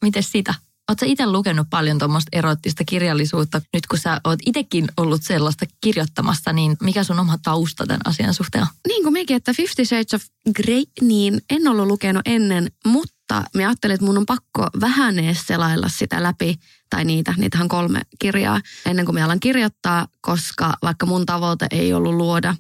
Miten 0.02 0.24
sitä? 0.24 0.54
Oletko 0.90 1.06
itse 1.06 1.26
lukenut 1.26 1.68
paljon 1.70 2.00
tuommoista 2.00 2.30
erottista 2.38 2.84
kirjallisuutta? 2.86 3.62
Nyt 3.74 3.88
kun 3.88 4.00
sä 4.00 4.22
oot 4.24 4.40
itsekin 4.46 4.88
ollut 4.98 5.24
sellaista 5.24 5.66
kirjoittamassa, 5.82 6.54
niin 6.54 6.78
mikä 6.84 7.04
sun 7.04 7.20
oma 7.20 7.38
tausta 7.44 7.88
tämän 7.88 8.02
asian 8.06 8.34
suhteen 8.34 8.62
on? 8.62 8.68
Niin 8.88 9.04
kuin 9.04 9.14
mekin, 9.14 9.38
että 9.38 9.54
Fifty 9.54 9.86
Shades 9.86 10.14
of 10.14 10.22
Grey, 10.56 10.84
niin 11.02 11.42
en 11.50 11.68
ollut 11.68 11.88
lukenut 11.88 12.22
ennen, 12.26 12.72
mutta 12.86 13.21
mutta 13.36 13.58
mä 13.58 13.68
ajattelin, 13.68 13.94
että 13.94 14.06
mun 14.06 14.18
on 14.18 14.26
pakko 14.26 14.68
vähän 14.82 15.20
edes 15.20 15.48
selailla 15.48 15.90
sitä 15.90 16.24
läpi, 16.24 16.56
tai 16.90 17.06
niitä, 17.06 17.34
niitähän 17.38 17.68
kolme 17.68 18.02
kirjaa, 18.20 18.62
ennen 18.86 19.06
kuin 19.06 19.16
mä 19.16 19.26
alan 19.26 19.40
kirjoittaa, 19.40 20.08
koska 20.22 20.74
vaikka 20.82 21.06
mun 21.06 21.26
tavoite 21.26 21.68
ei 21.72 21.94
ollut 21.94 22.14
luoda 22.14 22.56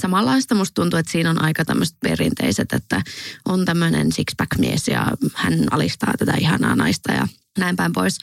samanlaista, 0.00 0.54
musta 0.54 0.74
tuntuu, 0.74 0.98
että 0.98 1.12
siinä 1.12 1.30
on 1.30 1.42
aika 1.42 1.64
tämmöiset 1.64 1.96
perinteiset, 2.02 2.72
että 2.72 3.02
on 3.44 3.64
tämmöinen 3.64 4.12
six-pack-mies 4.12 4.88
ja 4.88 5.06
hän 5.34 5.66
alistaa 5.70 6.14
tätä 6.18 6.32
ihanaa 6.38 6.76
naista 6.76 7.12
ja 7.12 7.28
näin 7.58 7.76
päin 7.76 7.92
pois, 7.92 8.18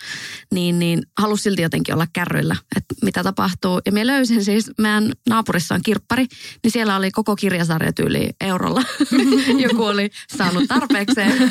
niin, 0.54 0.80
niin 0.80 1.04
halusin 1.20 1.44
silti 1.44 1.62
jotenkin 1.62 1.94
olla 1.94 2.08
kärryillä, 2.14 2.56
että 2.76 2.96
mitä 3.02 3.24
tapahtuu. 3.24 3.82
Ja 3.86 3.92
minä 3.92 4.08
löysin 4.08 4.44
siis, 4.44 4.72
meidän 4.78 5.12
naapurissa 5.30 5.76
on 5.76 5.82
kirppari, 5.82 6.26
niin 6.64 6.72
siellä 6.72 6.96
oli 6.96 7.12
koko 7.12 7.36
kirjasarja 7.36 7.94
tyyli 7.94 8.30
eurolla. 8.42 8.82
Joku 9.68 9.84
oli 9.84 10.10
saanut 10.38 10.64
tarpeekseen. 10.68 11.34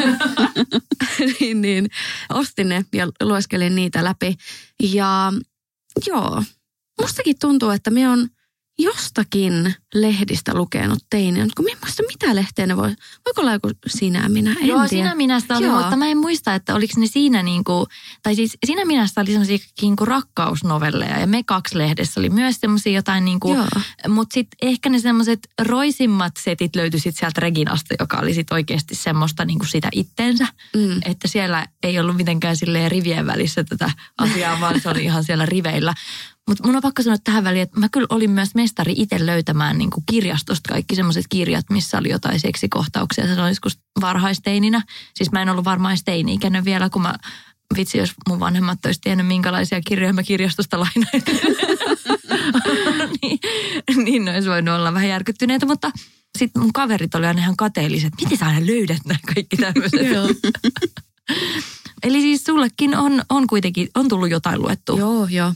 niin, 1.41 1.63
niin, 1.63 1.89
ostin 2.33 2.69
ne 2.69 2.85
ja 2.93 3.09
lueskelin 3.23 3.75
niitä 3.75 4.05
läpi. 4.05 4.37
Ja 4.83 5.33
joo, 6.07 6.43
mustakin 7.01 7.37
tuntuu, 7.41 7.71
että 7.71 7.91
me 7.91 8.09
on 8.09 8.29
jostakin 8.79 9.75
lehdistä 9.95 10.55
lukenut 10.55 10.99
teini, 11.11 11.41
mutta 11.41 11.63
kun 11.63 11.67
muista 11.83 12.03
mitä 12.09 12.35
lehteä 12.35 12.67
ne 12.67 12.77
voi, 12.77 12.95
voiko 13.27 13.41
olla 13.41 13.53
joku 13.53 13.71
sinä 13.87 14.29
minä, 14.29 14.51
en 14.61 14.67
Joo, 14.67 14.79
tiedä. 14.79 14.89
sinä 14.89 15.15
minästä 15.15 15.57
oli, 15.57 15.67
Joo. 15.67 15.81
mutta 15.81 15.97
mä 15.97 16.07
en 16.09 16.19
muista, 16.19 16.55
että 16.55 16.75
oliko 16.75 17.01
ne 17.01 17.07
siinä 17.07 17.43
niin 17.43 17.65
kuin, 17.65 17.87
tai 18.23 18.35
siis 18.35 18.59
sinä 18.67 18.85
minästä 18.85 19.21
oli 19.21 19.31
sellaisia 19.31 19.59
niin 19.83 19.97
kuin 19.97 20.09
rakkausnovelleja 20.09 21.19
ja 21.19 21.27
me 21.27 21.43
kaksi 21.43 21.79
lehdessä 21.79 22.21
oli 22.21 22.31
myös 22.31 22.57
semmoisia 22.61 22.93
jotain 22.93 23.25
niin 23.25 23.41
kuin, 23.41 23.59
mutta 24.09 24.35
sitten 24.35 24.69
ehkä 24.69 24.89
ne 24.89 24.99
semmoiset 24.99 25.49
roisimmat 25.63 26.33
setit 26.39 26.77
löytyi 26.77 27.01
sitten 27.01 27.19
sieltä 27.21 27.41
Reginasta, 27.41 27.95
joka 28.01 28.19
oli 28.19 28.35
sitten 28.35 28.55
oikeasti 28.55 28.95
semmoista 28.95 29.45
niin 29.45 29.59
kuin 29.59 29.69
sitä 29.69 29.89
itteensä, 29.93 30.47
mm. 30.77 31.01
että 31.05 31.29
siellä 31.29 31.67
ei 31.83 31.99
ollut 32.01 32.17
mitenkään 32.17 32.57
silleen 32.57 32.91
rivien 32.91 33.27
välissä 33.27 33.65
tätä 33.65 33.91
asiaa, 34.19 34.61
vaan 34.61 34.81
se 34.81 34.89
oli 34.89 35.05
ihan 35.05 35.25
siellä 35.25 35.47
riveillä. 35.47 35.95
Mutta 36.49 36.67
mun 36.67 36.77
on 36.77 36.83
pakko 36.83 37.03
sanoa 37.03 37.17
tähän 37.25 37.45
väliin, 37.45 37.63
että 37.63 37.81
mä 37.81 37.89
kyllä 37.89 38.07
olin 38.11 38.31
myös 38.31 38.55
mestari 38.55 38.95
itse 38.97 39.27
löytämään 39.27 39.79
niin 39.79 39.86
kuin 39.91 40.05
kirjastosta 40.11 40.73
kaikki 40.73 40.95
semmoiset 40.95 41.25
kirjat, 41.29 41.67
missä 41.71 41.99
oli 41.99 42.09
jotain 42.09 42.41
seksikohtauksia. 42.41 43.27
Se 43.27 43.43
oli 43.43 43.51
joskus 43.51 43.79
varhaisteininä. 44.01 44.83
Siis 45.15 45.33
mä 45.33 45.43
en 45.43 45.49
ollut 45.49 45.65
varmaan 45.65 45.97
teini-ikäinen 46.05 46.65
vielä, 46.65 46.91
kun 46.91 47.03
mä 47.03 47.15
vitsi, 47.77 47.99
jos 47.99 48.13
mun 48.29 48.41
vanhemmat 48.41 48.87
olisi 48.87 49.01
tiennyt, 49.01 49.27
minkälaisia 49.27 49.81
kirjoja 49.81 50.13
mä 50.13 50.23
kirjastosta 50.23 50.81
lainain. 50.81 51.23
niin, 53.23 53.39
niin 54.05 54.25
ne 54.25 54.35
olisi 54.35 54.49
voinut 54.49 54.75
olla 54.75 54.95
vähän 54.95 55.09
järkyttyneitä, 55.09 55.67
mutta 55.67 55.91
sitten 56.39 56.63
mun 56.63 56.73
kaverit 56.73 57.15
oli 57.15 57.27
aina 57.27 57.41
ihan 57.41 57.57
kateelliset. 57.57 58.13
Miten 58.21 58.39
sä 58.39 58.47
aina 58.47 58.67
löydät 58.67 59.05
nämä 59.05 59.19
kaikki 59.35 59.57
tämmöiset? 59.57 60.01
Eli 62.03 62.21
siis 62.21 62.45
sullekin 62.45 62.97
on, 62.97 63.23
on 63.31 63.47
kuitenkin, 63.47 63.89
on 63.95 64.09
tullut 64.09 64.31
jotain 64.31 64.63
luettua. 64.63 64.99
Joo, 64.99 65.27
joo. 65.31 65.53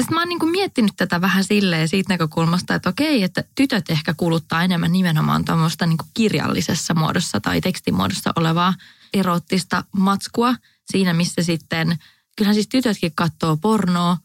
Sitten 0.00 0.14
mä 0.14 0.20
oon 0.20 0.28
niin 0.28 0.50
miettinyt 0.50 0.92
tätä 0.96 1.20
vähän 1.20 1.44
silleen 1.44 1.88
siitä 1.88 2.12
näkökulmasta, 2.12 2.74
että 2.74 2.88
okei, 2.88 3.22
että 3.22 3.44
tytöt 3.54 3.90
ehkä 3.90 4.14
kuluttaa 4.14 4.62
enemmän 4.62 4.92
nimenomaan 4.92 5.44
tuommoista 5.44 5.86
niin 5.86 5.98
kirjallisessa 6.14 6.94
muodossa 6.94 7.40
tai 7.40 7.60
tekstimuodossa 7.60 8.32
olevaa 8.36 8.74
erottista 9.14 9.84
matskua 9.92 10.54
siinä, 10.90 11.14
missä 11.14 11.42
sitten, 11.42 11.98
kyllähän 12.36 12.54
siis 12.54 12.68
tytötkin 12.68 13.12
katsoo 13.14 13.56
pornoa, 13.56 14.16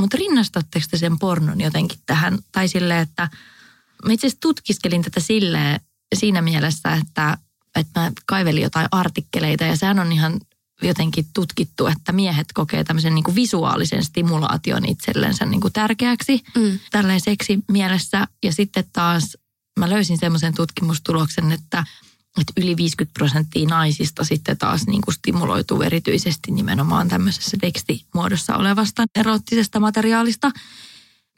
mutta 0.00 0.16
rinnastatteko 0.16 0.86
te 0.90 0.96
sen 0.98 1.18
pornon 1.18 1.60
jotenkin 1.60 1.98
tähän? 2.06 2.38
Tai 2.52 2.68
silleen, 2.68 3.00
että 3.00 3.28
mä 4.04 4.12
itse 4.12 4.26
asiassa 4.26 4.40
tutkiskelin 4.40 5.02
tätä 5.02 5.20
silleen 5.20 5.80
siinä 6.14 6.42
mielessä, 6.42 6.92
että, 6.92 7.38
että 7.76 8.00
mä 8.00 8.12
kaivelin 8.26 8.62
jotain 8.62 8.88
artikkeleita 8.90 9.64
ja 9.64 9.76
sehän 9.76 9.98
on 9.98 10.12
ihan 10.12 10.40
jotenkin 10.82 11.26
tutkittu, 11.34 11.86
että 11.86 12.12
miehet 12.12 12.46
kokee 12.54 12.84
tämmöisen 12.84 13.14
niin 13.14 13.24
kuin 13.24 13.34
visuaalisen 13.34 14.04
stimulaation 14.04 14.84
itsellensä 14.84 15.46
niin 15.46 15.60
kuin 15.60 15.72
tärkeäksi 15.72 16.42
mm. 16.56 16.78
tälleen 16.90 17.20
seksi 17.20 17.58
mielessä. 17.68 18.26
Ja 18.42 18.52
sitten 18.52 18.84
taas 18.92 19.36
mä 19.78 19.90
löysin 19.90 20.18
semmoisen 20.18 20.54
tutkimustuloksen, 20.54 21.52
että, 21.52 21.84
että 22.40 22.52
yli 22.56 22.76
50 22.76 23.18
prosenttia 23.18 23.68
naisista 23.68 24.24
sitten 24.24 24.58
taas 24.58 24.86
niin 24.86 25.02
kuin 25.02 25.14
stimuloituu 25.14 25.82
erityisesti 25.82 26.50
nimenomaan 26.50 27.08
tämmöisessä 27.08 27.56
tekstimuodossa 27.60 28.56
olevasta 28.56 29.04
erottisesta 29.16 29.80
materiaalista. 29.80 30.50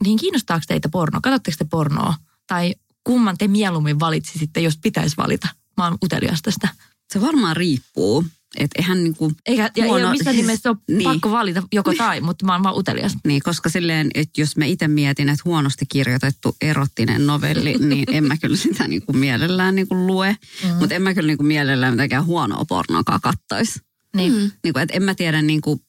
Niin 0.05 0.19
kiinnostaako 0.19 0.65
teitä 0.69 0.89
porno? 0.89 1.21
Katsotteko 1.23 1.57
te 1.59 1.65
pornoa? 1.65 2.15
Tai 2.47 2.75
kumman 3.05 3.39
te 3.39 3.49
mieluummin 3.49 4.01
valitsisitte, 4.01 4.61
jos 4.61 4.79
pitäisi 4.83 5.17
valita? 5.17 5.49
Mä 5.77 5.85
oon 5.85 5.99
utelias 6.05 6.43
tästä. 6.43 6.69
Se 7.13 7.21
varmaan 7.21 7.57
riippuu. 7.57 8.25
Että 8.57 8.79
eihän 8.79 9.05
niinku 9.05 9.33
Eikä, 9.47 9.71
ja 9.77 9.85
huono, 9.85 10.07
ei 10.07 10.11
missään 10.11 10.37
nimessä 10.43 10.71
ole 10.71 10.77
niin. 10.89 11.03
pakko 11.05 11.31
valita 11.31 11.63
joko 11.73 11.95
tai, 11.95 12.21
mutta 12.21 12.47
mä 12.47 12.53
oon 12.53 12.63
vaan 12.63 12.77
utelias. 12.77 13.17
Niin, 13.27 13.43
koska 13.43 13.69
silleen, 13.69 14.11
että 14.15 14.41
jos 14.41 14.57
mä 14.57 14.65
itse 14.65 14.89
mietin, 14.89 15.29
että 15.29 15.43
huonosti 15.45 15.87
kirjoitettu 15.87 16.57
erottinen 16.61 17.27
novelli, 17.27 17.75
niin 17.89 18.05
en 18.09 18.25
mä 18.25 18.37
kyllä 18.37 18.57
sitä 18.57 18.89
niinku 18.89 19.13
mielellään 19.13 19.75
niinku 19.75 19.95
lue. 19.95 20.37
Mm. 20.65 20.75
Mutta 20.75 20.95
en 20.95 21.03
mä 21.03 21.15
kyllä 21.15 21.27
niinku 21.27 21.45
mielellään 21.45 21.95
mitenkään 21.95 22.27
huonoa 22.27 22.65
pornoakaan 22.65 23.21
kattoisi. 23.21 23.81
Niin. 24.17 24.33
Mm. 24.33 24.51
Niinku, 24.65 24.79
että 24.79 24.97
en 24.97 25.03
mä 25.03 25.15
tiedä, 25.15 25.43
niinku, 25.43 25.81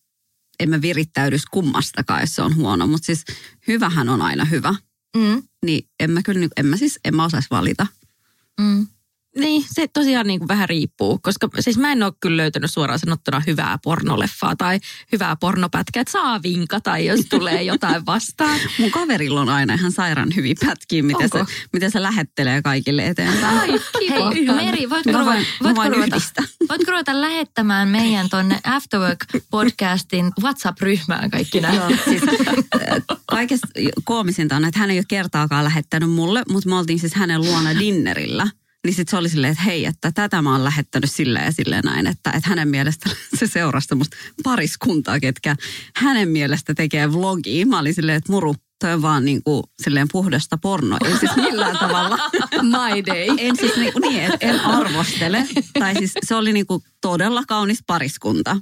en 0.59 0.69
mä 0.69 0.81
virittäydys 0.81 1.45
kummastakaan, 1.45 2.21
jos 2.21 2.35
se 2.35 2.41
on 2.41 2.55
huono. 2.55 2.87
Mutta 2.87 3.05
siis 3.05 3.25
hyvähän 3.67 4.09
on 4.09 4.21
aina 4.21 4.45
hyvä. 4.45 4.75
Mm. 5.17 5.43
Niin 5.65 5.87
en 5.99 6.11
mä 6.11 6.21
kyllä, 6.21 6.47
en 6.57 6.65
mä 6.65 6.77
siis, 6.77 6.99
en 7.05 7.15
mä 7.15 7.25
osaisi 7.25 7.47
valita. 7.51 7.87
Mm. 8.61 8.87
Niin, 9.37 9.65
se 9.71 9.87
tosiaan 9.87 10.27
niin 10.27 10.39
kuin 10.39 10.47
vähän 10.47 10.69
riippuu, 10.69 11.19
koska 11.23 11.49
siis 11.59 11.77
mä 11.77 11.91
en 11.91 12.03
ole 12.03 12.13
kyllä 12.19 12.37
löytänyt 12.37 12.71
suoraan 12.71 12.99
sanottuna 12.99 13.41
hyvää 13.47 13.77
pornoleffaa 13.83 14.55
tai 14.55 14.79
hyvää 15.11 15.35
pornopätkää, 15.35 16.01
että 16.01 16.11
saa 16.11 16.43
vinkata, 16.43 16.97
jos 16.97 17.19
tulee 17.29 17.63
jotain 17.63 18.05
vastaan. 18.05 18.59
Mun 18.79 18.91
kaverilla 18.91 19.41
on 19.41 19.49
aina 19.49 19.73
ihan 19.73 19.91
sairaan 19.91 20.29
hyvin 20.35 20.57
pätkiä, 20.65 21.03
miten 21.03 21.29
se, 21.29 21.45
miten 21.73 21.91
se 21.91 22.01
lähettelee 22.01 22.61
kaikille 22.61 23.07
eteenpäin. 23.07 23.59
Ai, 23.59 23.79
kiva. 23.99 24.31
Hei, 24.31 24.45
Meri, 24.45 24.89
voitko, 24.89 25.11
ruveta, 25.11 25.25
voin- 25.25 25.45
voitko, 25.63 25.81
voin 25.81 25.93
ruveta, 25.93 26.15
voitko 26.69 26.91
ruveta 26.91 27.21
lähettämään 27.21 27.87
meidän 27.87 28.29
tonne 28.29 28.59
Afterwork-podcastin 28.67 30.31
WhatsApp-ryhmään 30.41 31.31
kaikki 31.31 31.61
nämä? 31.61 31.87
Siis, 32.05 32.21
äh, 32.23 33.17
kaikesta 33.25 33.67
koomisinta 34.03 34.55
on, 34.55 34.65
että 34.65 34.79
hän 34.79 34.91
ei 34.91 34.97
ole 34.97 35.05
kertaakaan 35.07 35.63
lähettänyt 35.63 36.11
mulle, 36.11 36.43
mutta 36.49 36.69
me 36.69 36.75
oltiin 36.75 36.99
siis 36.99 37.15
hänen 37.15 37.41
luona 37.41 37.79
dinnerillä. 37.79 38.47
Niin 38.85 38.93
sitten 38.93 39.11
se 39.11 39.17
oli 39.17 39.29
silleen, 39.29 39.51
että 39.51 39.63
hei, 39.63 39.85
että 39.85 40.11
tätä 40.11 40.41
mä 40.41 40.51
oon 40.51 40.63
lähettänyt 40.63 41.11
silleen 41.11 41.45
ja 41.45 41.51
silleen 41.51 41.83
näin, 41.83 42.07
että, 42.07 42.31
että 42.31 42.49
hänen 42.49 42.67
mielestä 42.67 43.09
se 43.39 43.47
seurasi 43.47 43.87
semmoista 43.87 44.17
pariskuntaa, 44.43 45.19
ketkä 45.19 45.55
hänen 45.95 46.29
mielestä 46.29 46.73
tekee 46.73 47.13
vlogia. 47.13 47.65
Mä 47.65 47.79
olin 47.79 47.93
silleen, 47.93 48.17
että 48.17 48.31
muru, 48.31 48.55
toi 48.79 48.93
on 48.93 49.01
vaan 49.01 49.25
niin 49.25 49.43
kuin, 49.43 49.63
silleen 49.83 50.07
puhdasta 50.11 50.57
porno. 50.57 50.97
Ei 51.05 51.17
siis 51.17 51.35
millään 51.35 51.77
tavalla. 51.77 52.17
My 52.73 53.05
day. 53.05 53.35
En 53.37 53.55
siis 53.55 53.75
niin, 53.75 53.93
niin 54.01 54.23
et 54.23 54.43
en 54.43 54.59
arvostele. 54.59 55.47
Tai 55.79 55.95
siis 55.95 56.13
se 56.25 56.35
oli 56.35 56.53
niin 56.53 56.65
kuin 56.65 56.83
todella 57.01 57.43
kaunis 57.47 57.83
pariskunta. 57.87 58.57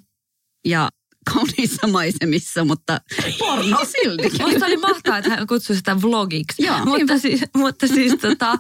Ja 0.66 0.90
kauniissa 1.34 1.88
maisemissa, 1.88 2.66
mutta 2.66 3.02
porno 3.40 3.78
siltikin. 3.86 4.42
Musta 4.42 4.66
oli 4.66 4.78
mahtavaa, 4.78 5.18
että 5.18 5.30
hän 5.30 5.48
kutsui 5.48 5.76
sitä 5.76 6.02
vlogiksi. 6.02 6.64
Joo, 6.64 6.86
mutta, 6.86 7.18
siis, 7.18 7.42
mutta 7.56 7.88
siis 7.88 8.14
tota, 8.22 8.58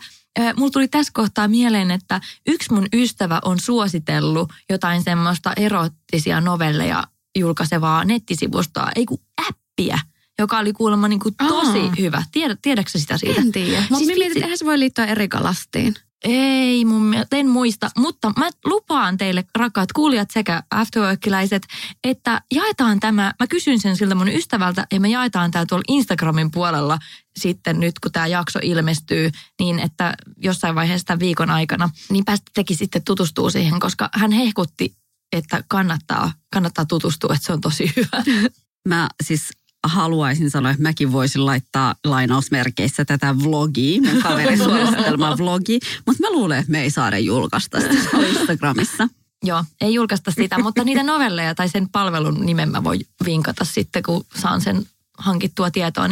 mulla 0.56 0.71
tuli 0.71 0.88
tässä 0.88 1.12
kohtaa 1.15 1.47
mieleen, 1.47 1.91
että 1.91 2.21
yksi 2.47 2.73
mun 2.73 2.88
ystävä 2.93 3.39
on 3.45 3.60
suositellut 3.60 4.54
jotain 4.69 5.04
semmoista 5.04 5.54
erottisia 5.58 6.41
novelleja 6.41 7.04
julkaisevaa 7.39 8.06
nettisivustoa, 8.06 8.89
ei 8.95 9.06
kun 9.06 9.19
appia, 9.49 9.99
joka 10.39 10.58
oli 10.58 10.73
kuulemma 10.73 11.08
niin 11.08 11.19
kuin 11.19 11.36
tosi 11.36 11.80
Aa. 11.80 11.93
hyvä. 11.99 12.23
Tiedät, 12.32 12.60
tiedätkö 12.62 12.99
sitä 12.99 13.17
siitä? 13.17 13.41
En 13.41 13.52
tiedä. 13.52 13.82
Mutta 13.89 14.06
Siis 14.06 14.17
mietin, 14.17 14.43
eihän 14.43 14.58
se 14.58 14.65
voi 14.65 14.80
liittyä 14.80 15.06
Erika 15.06 15.43
Lastiin. 15.43 15.95
Ei 16.23 16.86
mun 16.86 17.01
mielestä, 17.01 17.38
en 17.38 17.47
muista, 17.47 17.91
mutta 17.97 18.32
mä 18.38 18.49
lupaan 18.65 19.17
teille 19.17 19.45
rakkaat 19.55 19.91
kuulijat 19.91 20.32
sekä 20.32 20.63
afterworkiläiset, 20.71 21.63
että 22.03 22.41
jaetaan 22.51 22.99
tämä, 22.99 23.34
mä 23.39 23.47
kysyn 23.47 23.79
sen 23.79 23.97
siltä 23.97 24.15
mun 24.15 24.27
ystävältä 24.27 24.88
ja 24.91 24.99
me 24.99 25.10
jaetaan 25.10 25.51
tämä 25.51 25.65
tuolla 25.65 25.84
Instagramin 25.88 26.51
puolella 26.51 26.99
sitten 27.38 27.79
nyt 27.79 27.99
kun 27.99 28.12
tämä 28.12 28.27
jakso 28.27 28.60
ilmestyy, 28.63 29.32
niin 29.60 29.79
että 29.79 30.13
jossain 30.38 30.75
vaiheessa 30.75 31.05
tämän 31.05 31.19
viikon 31.19 31.49
aikana, 31.49 31.89
niin 32.10 32.25
päästä 32.25 32.51
teki 32.53 32.75
sitten 32.75 33.03
tutustuu 33.03 33.49
siihen, 33.49 33.79
koska 33.79 34.10
hän 34.13 34.32
hehkutti, 34.32 34.95
että 35.32 35.63
kannattaa, 35.67 36.34
kannattaa 36.53 36.86
tutustua, 36.86 37.34
että 37.34 37.45
se 37.45 37.53
on 37.53 37.62
tosi 37.62 37.93
hyvä. 37.95 38.23
Mä 38.89 39.10
siis 39.23 39.49
haluaisin 39.83 40.51
sanoa, 40.51 40.71
että 40.71 40.83
mäkin 40.83 41.11
voisin 41.11 41.45
laittaa 41.45 41.95
lainausmerkeissä 42.05 43.05
tätä 43.05 43.35
vlogia, 43.43 44.01
mun 44.01 44.21
kaverin 44.21 44.57
suosittelema 44.57 45.37
vlogi, 45.39 45.79
mutta 46.05 46.23
mä 46.23 46.31
luulen, 46.31 46.59
että 46.59 46.71
me 46.71 46.81
ei 46.81 46.89
saada 46.89 47.19
julkaista 47.19 47.79
sitä 47.81 48.17
Instagramissa. 48.39 49.09
Joo, 49.43 49.63
ei 49.81 49.93
julkaista 49.93 50.31
sitä, 50.31 50.59
mutta 50.59 50.83
niitä 50.83 51.03
novelleja 51.03 51.55
tai 51.55 51.69
sen 51.69 51.89
palvelun 51.89 52.45
nimen 52.45 52.71
mä 52.71 52.83
voin 52.83 53.01
vinkata 53.25 53.65
sitten, 53.65 54.03
kun 54.03 54.25
saan 54.41 54.61
sen 54.61 54.85
hankittua 55.17 55.71
tietoa. 55.71 56.07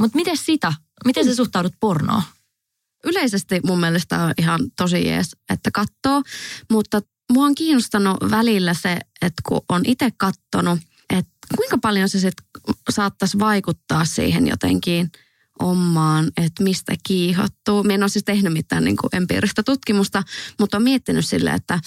Mutta 0.00 0.16
miten 0.16 0.36
sitä? 0.36 0.72
Miten 1.04 1.24
sä 1.24 1.34
suhtaudut 1.34 1.74
pornoon? 1.80 2.22
Yleisesti 3.04 3.60
mun 3.64 3.80
mielestä 3.80 4.22
on 4.22 4.32
ihan 4.38 4.60
tosi 4.76 5.06
jees, 5.06 5.36
että 5.50 5.70
katsoo, 5.70 6.22
mutta 6.70 7.02
mua 7.32 7.44
on 7.44 7.54
kiinnostanut 7.54 8.16
välillä 8.30 8.74
se, 8.74 8.98
että 9.22 9.42
kun 9.48 9.60
on 9.68 9.82
itse 9.86 10.10
kattonut, 10.16 10.80
kuinka 11.56 11.78
paljon 11.78 12.08
se 12.08 12.20
sitten 12.20 12.46
saattaisi 12.90 13.38
vaikuttaa 13.38 14.04
siihen 14.04 14.46
jotenkin 14.46 15.10
omaan, 15.58 16.30
että 16.36 16.62
mistä 16.62 16.94
kiihottuu. 17.06 17.82
Mä 17.84 17.92
en 17.92 18.02
ole 18.02 18.08
siis 18.08 18.24
tehnyt 18.24 18.52
mitään 18.52 18.84
niin 18.84 18.96
kuin 18.96 19.10
empiiristä 19.12 19.62
tutkimusta, 19.62 20.22
mutta 20.60 20.76
on 20.76 20.82
miettinyt 20.82 21.26
sille, 21.26 21.50
että 21.50 21.80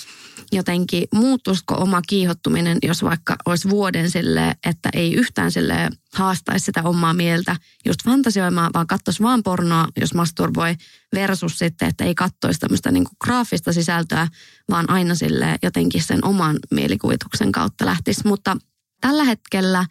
jotenkin 0.51 1.03
muuttuisiko 1.13 1.75
oma 1.75 2.01
kiihottuminen, 2.07 2.77
jos 2.83 3.03
vaikka 3.03 3.35
olisi 3.45 3.69
vuoden 3.69 4.11
sille, 4.11 4.55
että 4.65 4.89
ei 4.93 5.13
yhtään 5.13 5.51
sille 5.51 5.89
haastaisi 6.13 6.65
sitä 6.65 6.83
omaa 6.83 7.13
mieltä 7.13 7.55
just 7.85 8.03
fantasioimaan, 8.05 8.71
vaan 8.73 8.87
katsoisi 8.87 9.23
vaan 9.23 9.43
pornoa, 9.43 9.87
jos 9.97 10.13
masturboi, 10.13 10.75
versus 11.13 11.59
sitten, 11.59 11.87
että 11.87 12.03
ei 12.03 12.15
katsoisi 12.15 12.59
tämmöistä 12.59 12.91
niin 12.91 13.03
kuin 13.03 13.17
graafista 13.23 13.73
sisältöä, 13.73 14.27
vaan 14.69 14.89
aina 14.89 15.15
sille 15.15 15.57
jotenkin 15.63 16.03
sen 16.03 16.25
oman 16.25 16.59
mielikuvituksen 16.71 17.51
kautta 17.51 17.85
lähtisi. 17.85 18.27
Mutta 18.27 18.57
tällä 19.01 19.23
hetkellä 19.23 19.85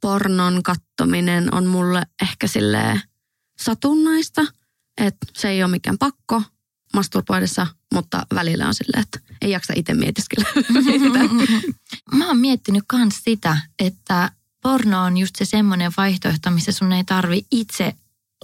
pornon 0.00 0.62
kattominen 0.62 1.54
on 1.54 1.66
mulle 1.66 2.02
ehkä 2.22 2.46
sille 2.46 3.00
satunnaista, 3.58 4.42
että 4.98 5.26
se 5.36 5.48
ei 5.48 5.62
ole 5.62 5.70
mikään 5.70 5.98
pakko 5.98 6.42
masturboidessa, 6.94 7.66
mutta 7.94 8.26
välillä 8.34 8.66
on 8.66 8.74
silleen, 8.74 9.02
että 9.02 9.20
ei 9.42 9.50
jaksa 9.50 9.72
itse 9.76 9.94
mietiskellä. 9.94 10.48
Mä 12.18 12.28
oon 12.28 12.38
miettinyt 12.38 12.84
myös 12.92 13.14
sitä, 13.24 13.60
että 13.78 14.30
porno 14.62 15.02
on 15.02 15.16
just 15.16 15.36
se 15.36 15.44
semmoinen 15.44 15.92
vaihtoehto, 15.96 16.50
missä 16.50 16.72
sun 16.72 16.92
ei 16.92 17.04
tarvi 17.04 17.46
itse 17.50 17.94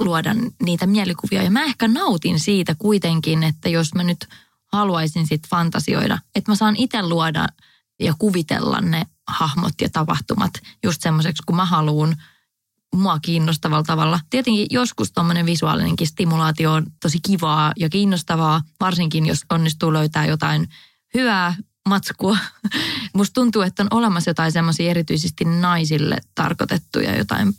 luoda 0.01 0.35
niitä 0.63 0.87
mielikuvia. 0.87 1.43
Ja 1.43 1.51
mä 1.51 1.65
ehkä 1.65 1.89
nautin 1.89 2.41
siitä 2.41 2.75
kuitenkin, 2.75 3.43
että 3.43 3.69
jos 3.69 3.95
mä 3.95 4.05
nyt 4.05 4.29
haluaisin 4.73 5.27
sit 5.27 5.49
fantasioida, 5.49 6.19
että 6.35 6.51
mä 6.51 6.57
saan 6.57 6.77
itse 6.77 7.03
luoda 7.03 7.47
ja 8.01 8.15
kuvitella 8.19 8.81
ne 8.81 9.07
hahmot 9.29 9.73
ja 9.81 9.89
tapahtumat 9.91 10.53
just 10.85 11.03
semmoiseksi, 11.03 11.43
kun 11.47 11.57
mä 11.57 11.65
haluan 11.65 12.17
mua 12.95 13.19
kiinnostavalla 13.19 13.83
tavalla. 13.83 14.21
Tietenkin 14.31 14.67
joskus 14.71 15.13
tuommoinen 15.13 15.47
visuaalinenkin 15.47 16.07
stimulaatio 16.07 16.73
on 16.73 16.87
tosi 17.03 17.19
kivaa 17.27 17.73
ja 17.77 17.89
kiinnostavaa, 17.89 18.63
varsinkin 18.81 19.27
jos 19.27 19.41
onnistuu 19.51 19.93
löytää 19.93 20.27
jotain 20.27 20.69
hyvää 21.15 21.55
matskua. 21.89 22.39
Musta 23.15 23.35
tuntuu, 23.35 23.63
että 23.63 23.83
on 23.83 23.89
olemassa 23.91 24.31
jotain 24.31 24.53
semmoisia 24.53 24.91
erityisesti 24.91 25.45
naisille 25.45 26.19
tarkoitettuja 26.35 27.17
jotain 27.17 27.55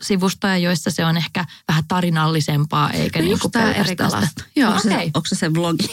pornosivustoja, 0.00 0.58
joissa 0.58 0.90
se 0.90 1.04
on 1.04 1.16
ehkä 1.16 1.44
vähän 1.68 1.84
tarinallisempaa, 1.88 2.90
eikä 2.90 3.18
No 3.18 3.24
niin 3.24 3.38
kuin 3.38 3.52
tää 3.52 3.74
pelkästään 3.74 4.10
sitä. 4.10 4.20
Last. 4.20 4.40
Joo, 4.56 4.70
Onko 4.70 4.82
se, 4.82 4.94
onko 5.14 5.26
se 5.28 5.34
se 5.36 5.54
vlogi? 5.54 5.88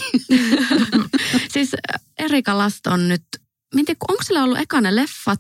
siis 1.54 1.74
äh, 1.74 2.02
Erika 2.18 2.58
Last 2.58 2.88
on 2.88 3.08
nyt, 3.08 3.24
tiedä, 3.86 3.98
onko 4.10 4.24
sillä 4.24 4.44
ollut 4.44 4.60
eka 4.60 4.82
ne 4.82 4.96
leffat 4.96 5.40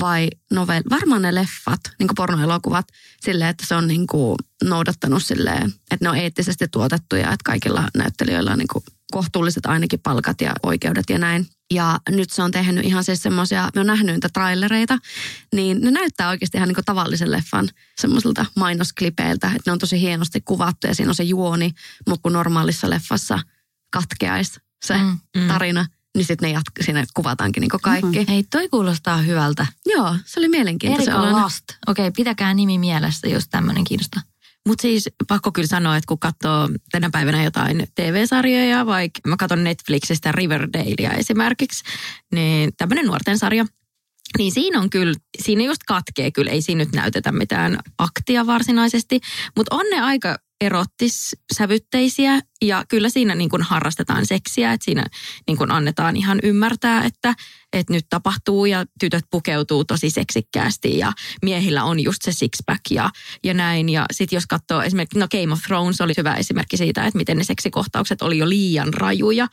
vai 0.00 0.28
novel, 0.52 0.82
varmaan 0.90 1.22
ne 1.22 1.34
leffat, 1.34 1.80
niin 1.98 2.08
kuin 2.08 2.16
pornoelokuvat, 2.16 2.86
silleen, 3.24 3.50
että 3.50 3.66
se 3.66 3.74
on 3.74 3.88
niin 3.88 4.06
kuin 4.06 4.36
noudattanut 4.64 5.22
silleen, 5.22 5.66
että 5.90 6.04
ne 6.04 6.08
on 6.08 6.16
eettisesti 6.16 6.68
tuotettuja, 6.68 7.26
että 7.26 7.44
kaikilla 7.44 7.88
näyttelijöillä 7.96 8.52
on 8.52 8.58
niin 8.58 8.68
kuin 8.72 8.84
kohtuulliset 9.12 9.66
ainakin 9.66 10.00
palkat 10.00 10.40
ja 10.40 10.54
oikeudet 10.62 11.10
ja 11.10 11.18
näin. 11.18 11.46
Ja 11.70 11.98
nyt 12.10 12.30
se 12.30 12.42
on 12.42 12.50
tehnyt 12.50 12.84
ihan 12.84 13.04
siis 13.04 13.22
semmoisia, 13.22 13.70
me 13.74 13.80
on 13.80 13.86
nähnyt 13.86 14.14
niitä 14.14 14.28
trailereita, 14.32 14.98
niin 15.54 15.80
ne 15.80 15.90
näyttää 15.90 16.28
oikeasti 16.28 16.58
ihan 16.58 16.68
niin 16.68 16.74
kuin 16.74 16.84
tavallisen 16.84 17.30
leffan 17.32 17.68
semmoisilta 17.98 18.46
mainosklipeiltä, 18.56 19.46
että 19.46 19.62
ne 19.66 19.72
on 19.72 19.78
tosi 19.78 20.00
hienosti 20.00 20.40
kuvattu 20.40 20.86
ja 20.86 20.94
siinä 20.94 21.10
on 21.10 21.14
se 21.14 21.22
juoni, 21.22 21.70
mutta 22.08 22.22
kun 22.22 22.32
normaalissa 22.32 22.90
leffassa 22.90 23.38
katkeaisi 23.90 24.60
se 24.84 24.96
Mm, 24.96 25.18
mm. 25.36 25.48
tarina, 25.48 25.86
niin 26.16 26.24
sitten 26.24 26.52
ne 26.52 26.58
jatk- 26.58 26.84
siinä 26.84 27.04
kuvataankin 27.14 27.60
niin 27.60 27.70
kaikki. 27.82 28.28
Hei, 28.28 28.42
toi 28.42 28.68
kuulostaa 28.68 29.16
hyvältä. 29.16 29.66
Joo, 29.86 30.16
se 30.24 30.40
oli 30.40 30.48
mielenkiintoinen. 30.48 31.14
Erika 31.14 31.32
Last. 31.32 31.64
Okei, 31.86 32.10
pitäkää 32.10 32.54
nimi 32.54 32.78
mielessä, 32.78 33.28
jos 33.28 33.48
tämmöinen 33.48 33.84
kiinnostaa. 33.84 34.22
Mutta 34.68 34.82
siis 34.82 35.10
pakko 35.28 35.52
kyllä 35.52 35.66
sanoa, 35.66 35.96
että 35.96 36.08
kun 36.08 36.18
katsoo 36.18 36.68
tänä 36.90 37.10
päivänä 37.12 37.44
jotain 37.44 37.86
TV-sarjoja, 37.94 38.86
vaikka 38.86 39.20
mä 39.26 39.36
katson 39.36 39.64
Netflixistä 39.64 40.32
Riverdalea 40.32 41.12
esimerkiksi, 41.12 41.84
niin 42.32 42.72
tämmöinen 42.76 43.06
nuorten 43.06 43.38
sarja, 43.38 43.64
niin 44.38 44.52
siinä 44.52 44.80
on 44.80 44.90
kyllä, 44.90 45.14
siinä 45.42 45.64
just 45.64 45.82
katkee 45.86 46.30
kyllä, 46.30 46.50
ei 46.50 46.62
siinä 46.62 46.84
nyt 46.84 46.92
näytetä 46.92 47.32
mitään 47.32 47.78
aktia 47.98 48.46
varsinaisesti, 48.46 49.20
mutta 49.56 49.76
on 49.76 49.86
ne 49.90 50.00
aika 50.00 50.36
erottissävytteisiä 50.64 52.40
ja 52.62 52.84
kyllä 52.88 53.08
siinä 53.08 53.34
niin 53.34 53.50
kuin 53.50 53.62
harrastetaan 53.62 54.26
seksiä, 54.26 54.72
että 54.72 54.84
siinä 54.84 55.04
niin 55.46 55.56
kuin 55.56 55.70
annetaan 55.70 56.16
ihan 56.16 56.38
ymmärtää, 56.42 57.04
että, 57.04 57.34
että 57.72 57.92
nyt 57.92 58.06
tapahtuu 58.10 58.66
ja 58.66 58.84
tytöt 59.00 59.24
pukeutuu 59.30 59.84
tosi 59.84 60.10
seksikkäästi 60.10 60.98
ja 60.98 61.12
miehillä 61.42 61.84
on 61.84 62.00
just 62.00 62.22
se 62.22 62.30
six-pack 62.30 62.80
ja, 62.90 63.10
ja 63.44 63.54
näin. 63.54 63.88
Ja 63.88 64.06
sitten 64.12 64.36
jos 64.36 64.46
katsoo 64.46 64.82
esimerkiksi, 64.82 65.18
no 65.18 65.28
Game 65.28 65.52
of 65.52 65.62
Thrones 65.62 66.00
oli 66.00 66.12
hyvä 66.16 66.34
esimerkki 66.34 66.76
siitä, 66.76 67.04
että 67.04 67.18
miten 67.18 67.36
ne 67.36 67.44
seksikohtaukset 67.44 68.22
oli 68.22 68.38
jo 68.38 68.48
liian 68.48 68.94
rajuja, 68.94 69.48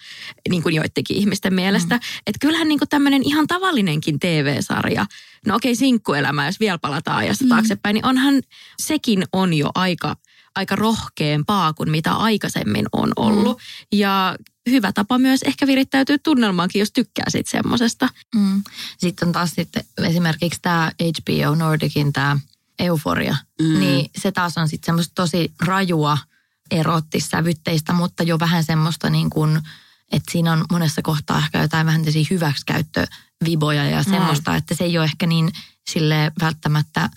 niin 0.49 0.63
kuin 0.63 0.75
joidenkin 0.75 1.17
ihmisten 1.17 1.53
mielestä. 1.53 1.95
Mm. 1.95 2.01
Että 2.27 2.39
kyllähän 2.41 2.67
niin 2.67 2.79
kuin 2.79 2.89
tämmöinen 2.89 3.21
ihan 3.25 3.47
tavallinenkin 3.47 4.19
TV-sarja, 4.19 5.05
no 5.47 5.55
okei 5.55 5.75
sinkkuelämä, 5.75 6.45
jos 6.45 6.59
vielä 6.59 6.77
palataan 6.77 7.17
ajasta 7.17 7.43
mm. 7.45 7.49
taaksepäin, 7.49 7.93
niin 7.93 8.05
onhan 8.05 8.41
sekin 8.81 9.23
on 9.33 9.53
jo 9.53 9.69
aika 9.75 10.15
aika 10.55 10.75
rohkeampaa 10.75 11.73
kuin 11.73 11.91
mitä 11.91 12.13
aikaisemmin 12.13 12.85
on 12.91 13.13
ollut. 13.15 13.57
Mm. 13.57 13.97
Ja 13.97 14.35
hyvä 14.69 14.91
tapa 14.91 15.17
myös 15.17 15.41
ehkä 15.43 15.67
virittäytyy 15.67 16.17
tunnelmaankin, 16.17 16.79
jos 16.79 16.91
tykkää 16.91 17.25
siitä 17.27 17.51
semmoisesta. 17.51 18.09
Mm. 18.35 18.63
Sitten 18.97 19.27
on 19.27 19.31
taas 19.31 19.51
sitten 19.55 19.83
esimerkiksi 19.97 20.59
tämä 20.61 20.91
HBO 21.01 21.55
Nordicin 21.55 22.13
tämä 22.13 22.39
Euforia, 22.79 23.35
mm. 23.61 23.79
niin 23.79 24.09
se 24.17 24.31
taas 24.31 24.57
on 24.57 24.67
sitten 24.69 24.85
semmoista 24.85 25.15
tosi 25.15 25.53
rajua 25.59 26.17
erottissävytteistä, 26.71 27.93
mutta 27.93 28.23
jo 28.23 28.39
vähän 28.39 28.63
semmoista 28.63 29.09
niin 29.09 29.29
kuin, 29.29 29.61
että 30.11 30.31
siinä 30.31 30.53
on 30.53 30.65
monessa 30.71 31.01
kohtaa 31.01 31.37
ehkä 31.37 31.61
jotain 31.61 31.85
vähän 31.85 32.05
hyväksikäyttöviboja 32.29 33.89
ja 33.89 34.03
semmoista, 34.03 34.51
mm. 34.51 34.57
että 34.57 34.75
se 34.75 34.83
ei 34.83 34.97
ole 34.97 35.05
ehkä 35.05 35.27
niin 35.27 35.51
sille 35.89 36.31
välttämättä 36.41 37.09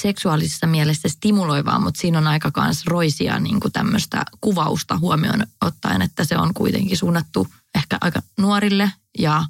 seksuaalisessa 0.00 0.66
mielessä 0.66 1.08
stimuloivaa, 1.08 1.78
mutta 1.78 2.00
siinä 2.00 2.18
on 2.18 2.26
aika 2.26 2.50
kans 2.50 2.86
roisia 2.86 3.38
niin 3.38 3.60
tämmöistä 3.72 4.24
kuvausta 4.40 4.98
huomioon 4.98 5.46
ottaen, 5.60 6.02
että 6.02 6.24
se 6.24 6.36
on 6.36 6.54
kuitenkin 6.54 6.96
suunnattu 6.96 7.46
ehkä 7.74 7.98
aika 8.00 8.22
nuorille 8.38 8.92
ja 9.18 9.44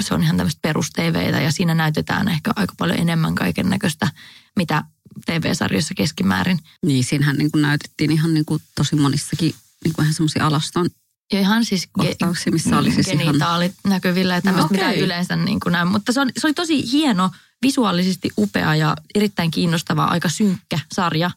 se 0.00 0.14
on 0.14 0.22
ihan 0.22 0.36
tämmöistä 0.36 0.58
perusteveitä 0.62 1.40
ja 1.40 1.52
siinä 1.52 1.74
näytetään 1.74 2.28
ehkä 2.28 2.52
aika 2.56 2.74
paljon 2.78 2.98
enemmän 2.98 3.34
kaiken 3.34 3.70
näköistä, 3.70 4.08
mitä 4.56 4.84
TV-sarjoissa 5.26 5.94
keskimäärin. 5.94 6.58
Niin, 6.82 7.04
siinähän 7.04 7.36
niin 7.36 7.50
näytettiin 7.56 8.10
ihan 8.10 8.34
niin 8.34 8.44
tosi 8.74 8.96
monissakin 8.96 9.54
niin 9.84 9.94
ihan 10.00 10.14
semmoisia 10.14 10.46
alaston 10.46 10.90
ja 11.32 11.40
ihan 11.40 11.64
siis 11.64 11.88
kohtauksia, 11.92 12.52
missä 12.52 12.78
oli 12.78 12.92
siis 12.92 13.06
genitaalit 13.06 13.72
ihan... 13.72 13.90
näkyvillä 13.90 14.34
ja 14.34 14.42
tämmöistä, 14.42 14.74
no, 14.74 14.80
okay. 14.80 14.88
mitä 14.88 15.04
yleensä 15.04 15.36
niin 15.36 15.60
kuin 15.60 15.72
näin. 15.72 15.88
Mutta 15.88 16.12
se, 16.12 16.20
on, 16.20 16.30
se 16.38 16.46
oli 16.46 16.54
tosi 16.54 16.92
hieno, 16.92 17.30
visuaalisesti 17.62 18.30
upea 18.38 18.74
ja 18.74 18.96
erittäin 19.14 19.50
kiinnostava, 19.50 20.04
aika 20.04 20.28
synkkä 20.28 20.78
sarja. 20.94 21.30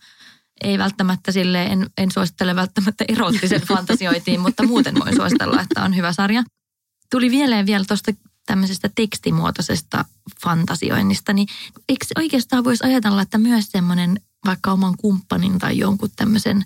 Ei 0.63 0.77
välttämättä 0.77 1.31
sille 1.31 1.63
en, 1.63 1.89
en 1.97 2.11
suosittele 2.11 2.55
välttämättä 2.55 3.05
erottisen 3.07 3.61
fantasioitiin, 3.73 4.39
mutta 4.39 4.63
muuten 4.63 4.95
voin 4.95 5.15
suositella, 5.15 5.61
että 5.61 5.83
on 5.83 5.95
hyvä 5.95 6.13
sarja. 6.13 6.43
Tuli 7.11 7.29
mieleen 7.29 7.65
vielä 7.65 7.85
tuosta 7.87 8.11
tämmöisestä 8.45 8.89
tekstimuotoisesta 8.95 10.05
fantasioinnista, 10.43 11.33
niin 11.33 11.47
eikö 11.89 12.05
oikeastaan 12.17 12.63
voisi 12.63 12.83
ajatella, 12.83 13.21
että 13.21 13.37
myös 13.37 13.65
semmoinen 13.69 14.21
vaikka 14.45 14.71
oman 14.71 14.97
kumppanin 14.97 15.59
tai 15.59 15.77
jonkun 15.77 16.09
tämmöisen 16.15 16.65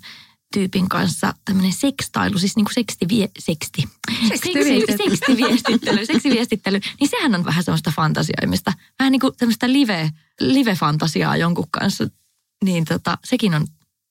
tyypin 0.54 0.88
kanssa 0.88 1.34
tämmöinen 1.44 1.72
sekstailu, 1.72 2.38
siis 2.38 2.56
niin 2.56 2.64
kuin 2.64 2.74
sekstivie, 2.74 3.28
seksti, 3.38 3.82
sekstiviestittely. 4.28 5.10
sekstiviestittely, 5.10 6.06
seksiviestittely, 6.06 6.80
niin 7.00 7.10
sehän 7.10 7.34
on 7.34 7.44
vähän 7.44 7.64
semmoista 7.64 7.92
fantasioimista. 7.96 8.72
Vähän 8.98 9.12
niin 9.12 9.20
kuin 9.20 9.36
tämmöistä 9.36 9.72
live, 9.72 10.10
live-fantasiaa 10.40 11.36
jonkun 11.36 11.68
kanssa. 11.70 12.06
Niin 12.64 12.84
tota, 12.84 13.18
sekin 13.24 13.54
on 13.54 13.66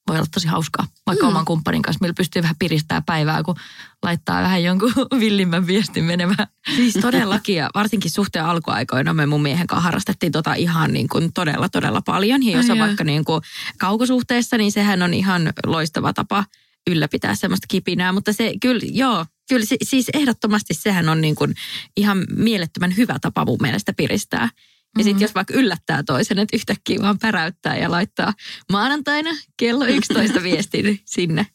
voi 0.08 0.18
olla 0.18 0.28
tosi 0.34 0.48
hauskaa, 0.48 0.88
vaikka 1.06 1.26
mm. 1.26 1.30
oman 1.30 1.46
kumppanin 1.46 1.82
kanssa, 1.82 1.98
millä 2.02 2.14
pystyy 2.14 2.42
vähän 2.42 2.56
piristää 2.60 3.02
päivää, 3.06 3.44
kun 3.44 3.56
laittaa 4.04 4.42
vähän 4.42 4.64
jonkun 4.64 4.94
villimmän 5.20 5.68
viestin 5.68 6.04
menemään. 6.04 6.48
Siis 6.76 6.94
todellakin, 6.94 7.56
ja 7.56 7.70
varsinkin 7.76 8.12
suhteen 8.12 8.46
alkuaikoina 8.46 9.14
me 9.14 9.26
mun 9.26 9.42
miehen 9.42 9.68
kanssa 9.68 9.84
harrastettiin 9.84 10.32
tota 10.32 10.54
ihan 10.54 10.94
niin 10.94 11.10
kuin 11.10 11.34
todella, 11.34 11.70
todella 11.70 12.02
paljon. 12.02 12.44
Ja 12.44 12.58
jos 12.58 12.70
on 12.70 12.80
vaikka 12.80 13.04
niin 13.04 13.26
kuin 13.26 13.42
kaukosuhteessa, 13.78 14.58
niin 14.58 14.72
sehän 14.72 15.02
on 15.02 15.14
ihan 15.14 15.54
loistava 15.66 16.14
tapa 16.14 16.46
ylläpitää 16.90 17.36
semmoista 17.36 17.68
kipinää. 17.68 18.12
Mutta 18.12 18.34
se 18.34 18.54
kyllä, 18.62 18.82
joo, 18.92 19.26
kyllä 19.50 19.66
siis 19.84 20.10
ehdottomasti 20.14 20.74
sehän 20.74 21.10
on 21.10 21.22
niin 21.22 21.36
kuin 21.36 21.56
ihan 21.98 22.26
mielettömän 22.38 22.98
hyvä 22.98 23.16
tapa 23.22 23.46
mun 23.46 23.58
mielestä 23.62 23.94
piristää. 23.94 24.50
Ja 24.98 25.04
sitten 25.04 25.16
mm-hmm. 25.16 25.22
jos 25.22 25.36
vaikka 25.36 25.54
yllättää 25.54 26.04
toisen, 26.04 26.40
että 26.40 26.56
yhtäkkiä 26.58 27.02
vaan 27.02 27.20
päräyttää 27.20 27.78
ja 27.78 27.92
laittaa 27.92 28.34
maanantaina 28.72 29.30
kello 29.58 29.86
11 29.86 30.44
viestin 30.44 31.00
sinne. 31.06 31.48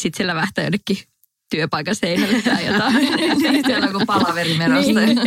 Sitten 0.00 0.16
siellä 0.16 0.34
vähtää 0.34 0.64
jonnekin 0.64 0.96
työpaikan 1.50 1.94
seinälle 1.94 2.42
tai 2.42 2.66
jotain. 2.72 2.94
niin, 2.94 3.64
siellä 3.66 3.86
on 3.86 3.92
kuin 3.92 4.06
palaveri 4.06 4.54
menosta. 4.54 5.00
niin. 5.00 5.18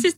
siis 0.00 0.16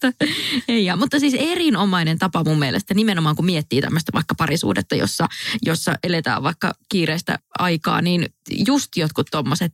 ei, 0.68 0.86
mutta 0.96 1.20
siis 1.20 1.34
erinomainen 1.38 2.18
tapa 2.18 2.44
mun 2.44 2.58
mielestä 2.58 2.94
nimenomaan 2.94 3.36
kun 3.36 3.44
miettii 3.44 3.80
tämmöistä 3.80 4.12
vaikka 4.12 4.34
parisuudetta, 4.34 4.94
jossa, 4.94 5.28
jossa 5.62 5.94
eletään 6.02 6.42
vaikka 6.42 6.74
kiireistä 6.88 7.38
aikaa, 7.58 8.02
niin 8.02 8.26
just 8.66 8.96
jotkut 8.96 9.26
tommoset 9.30 9.72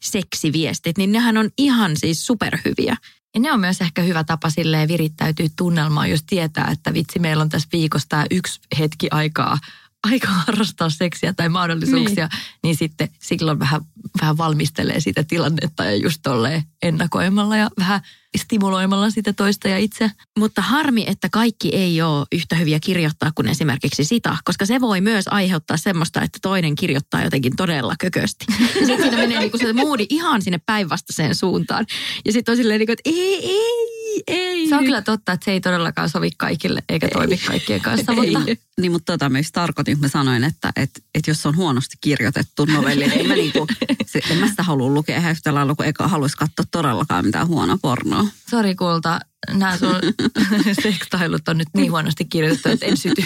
seksiviestit, 0.00 0.98
niin 0.98 1.12
nehän 1.12 1.36
on 1.36 1.50
ihan 1.58 1.96
siis 1.96 2.26
superhyviä. 2.26 2.96
Ja 3.34 3.40
ne 3.40 3.52
on 3.52 3.60
myös 3.60 3.80
ehkä 3.80 4.02
hyvä 4.02 4.24
tapa 4.24 4.50
silleen 4.50 4.88
virittäytyä 4.88 5.46
tunnelmaan, 5.56 6.10
jos 6.10 6.22
tietää, 6.22 6.68
että 6.72 6.94
vitsi, 6.94 7.18
meillä 7.18 7.42
on 7.42 7.48
tässä 7.48 7.68
viikossa 7.72 8.08
tämä 8.08 8.26
yksi 8.30 8.60
hetki 8.78 9.08
aikaa 9.10 9.58
aika 10.04 10.28
harrastaa 10.28 10.90
seksiä 10.90 11.32
tai 11.32 11.48
mahdollisuuksia, 11.48 12.26
niin, 12.26 12.40
niin 12.62 12.76
sitten 12.76 13.08
silloin 13.18 13.58
vähän, 13.58 13.80
vähän 14.20 14.36
valmistelee 14.36 15.00
sitä 15.00 15.24
tilannetta 15.24 15.84
ja 15.84 15.96
just 15.96 16.20
tolleen 16.22 16.62
ennakoimalla 16.82 17.56
ja 17.56 17.70
vähän 17.78 18.00
stimuloimalla 18.36 19.10
sitä 19.10 19.32
toista 19.32 19.68
ja 19.68 19.78
itse. 19.78 20.10
Mutta 20.38 20.62
harmi, 20.62 21.04
että 21.08 21.28
kaikki 21.32 21.68
ei 21.68 22.02
ole 22.02 22.26
yhtä 22.32 22.56
hyviä 22.56 22.80
kirjoittaa 22.80 23.30
kuin 23.34 23.48
esimerkiksi 23.48 24.04
sitä, 24.04 24.36
koska 24.44 24.66
se 24.66 24.80
voi 24.80 25.00
myös 25.00 25.24
aiheuttaa 25.30 25.76
semmoista, 25.76 26.22
että 26.22 26.38
toinen 26.42 26.74
kirjoittaa 26.74 27.24
jotenkin 27.24 27.56
todella 27.56 27.94
kökösti. 28.00 28.46
Sitten 28.72 29.02
siinä 29.02 29.16
menee 29.16 29.38
niinku 29.38 29.58
se 29.58 29.72
moodi 29.72 30.06
ihan 30.08 30.42
sinne 30.42 30.60
päinvastaiseen 30.66 31.34
suuntaan. 31.34 31.86
Ja 32.24 32.32
sitten 32.32 32.52
on 32.52 32.56
silleen, 32.56 32.78
niinku, 32.78 32.92
että 32.92 33.10
ei, 33.10 33.50
ei, 33.50 34.03
ei. 34.26 34.68
Se 34.68 34.76
on 34.76 34.84
kyllä 34.84 35.02
totta, 35.02 35.32
että 35.32 35.44
se 35.44 35.52
ei 35.52 35.60
todellakaan 35.60 36.10
sovi 36.10 36.30
kaikille 36.36 36.82
eikä 36.88 37.08
toimi 37.08 37.38
kaikkien 37.38 37.80
kanssa. 37.80 38.12
ei. 38.12 38.30
Mutta... 38.30 38.56
Niin, 38.80 38.92
mutta 38.92 39.12
tota 39.12 39.28
myös 39.28 39.52
tarkoitin, 39.52 39.96
kun 39.96 40.00
mä 40.00 40.08
sanoin, 40.08 40.44
että, 40.44 40.72
että, 40.76 41.00
että 41.14 41.30
jos 41.30 41.46
on 41.46 41.56
huonosti 41.56 41.96
kirjoitettu 42.00 42.64
novelli, 42.64 43.06
niin 43.06 43.20
en 43.20 43.28
mä, 43.28 43.34
niinku, 43.34 43.66
se, 44.06 44.20
en 44.30 44.38
mä 44.38 44.48
sitä 44.48 44.62
halua 44.62 44.90
lukea 44.90 45.18
ihan 45.18 45.30
yhtä 45.30 45.54
lailla, 45.54 45.74
kun 45.74 45.86
eikä 45.86 46.08
haluaisi 46.08 46.36
katsoa 46.36 46.64
todellakaan 46.70 47.26
mitään 47.26 47.46
huonoa 47.46 47.78
pornoa. 47.82 48.26
Sori 48.50 48.74
kulta, 48.74 49.20
nämä 49.50 49.76
sun 49.76 49.94
sektailut 50.82 51.48
on 51.48 51.58
nyt 51.58 51.68
niin 51.74 51.90
huonosti 51.90 52.24
kirjoitettu, 52.24 52.68
että 52.68 52.86
en 52.86 52.96
syty. 52.96 53.24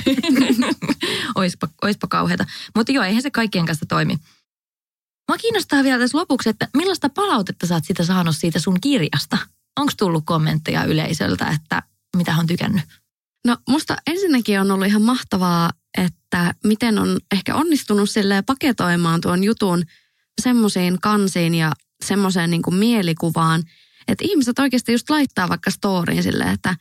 oispa, 1.34 1.68
oispa 1.82 2.06
kauheata. 2.06 2.46
Mutta 2.76 2.92
joo, 2.92 3.04
eihän 3.04 3.22
se 3.22 3.30
kaikkien 3.30 3.66
kanssa 3.66 3.86
toimi. 3.86 4.18
Mä 5.28 5.38
kiinnostaa 5.38 5.84
vielä 5.84 5.98
tässä 5.98 6.18
lopuksi, 6.18 6.48
että 6.48 6.68
millaista 6.76 7.08
palautetta 7.08 7.66
sä 7.66 7.74
oot 7.74 7.84
sitä 7.84 8.04
saanut 8.04 8.36
siitä 8.36 8.58
sun 8.58 8.80
kirjasta? 8.80 9.38
Onko 9.78 9.92
tullut 9.98 10.24
kommentteja 10.26 10.84
yleisöltä, 10.84 11.46
että 11.46 11.82
mitä 12.16 12.36
on 12.36 12.46
tykännyt? 12.46 12.84
No 13.46 13.56
musta 13.68 13.96
ensinnäkin 14.06 14.60
on 14.60 14.70
ollut 14.70 14.86
ihan 14.86 15.02
mahtavaa, 15.02 15.70
että 15.98 16.54
miten 16.64 16.98
on 16.98 17.18
ehkä 17.32 17.54
onnistunut 17.54 18.10
sille 18.10 18.42
paketoimaan 18.42 19.20
tuon 19.20 19.44
jutun 19.44 19.82
semmoisiin 20.42 21.00
kansiin 21.00 21.54
ja 21.54 21.72
semmoiseen 22.04 22.50
niin 22.50 22.62
mielikuvaan, 22.70 23.62
että 24.08 24.24
ihmiset 24.28 24.58
oikeasti 24.58 24.92
just 24.92 25.10
laittaa 25.10 25.48
vaikka 25.48 25.70
storiin 25.70 26.22
silleen, 26.22 26.50
että 26.50 26.76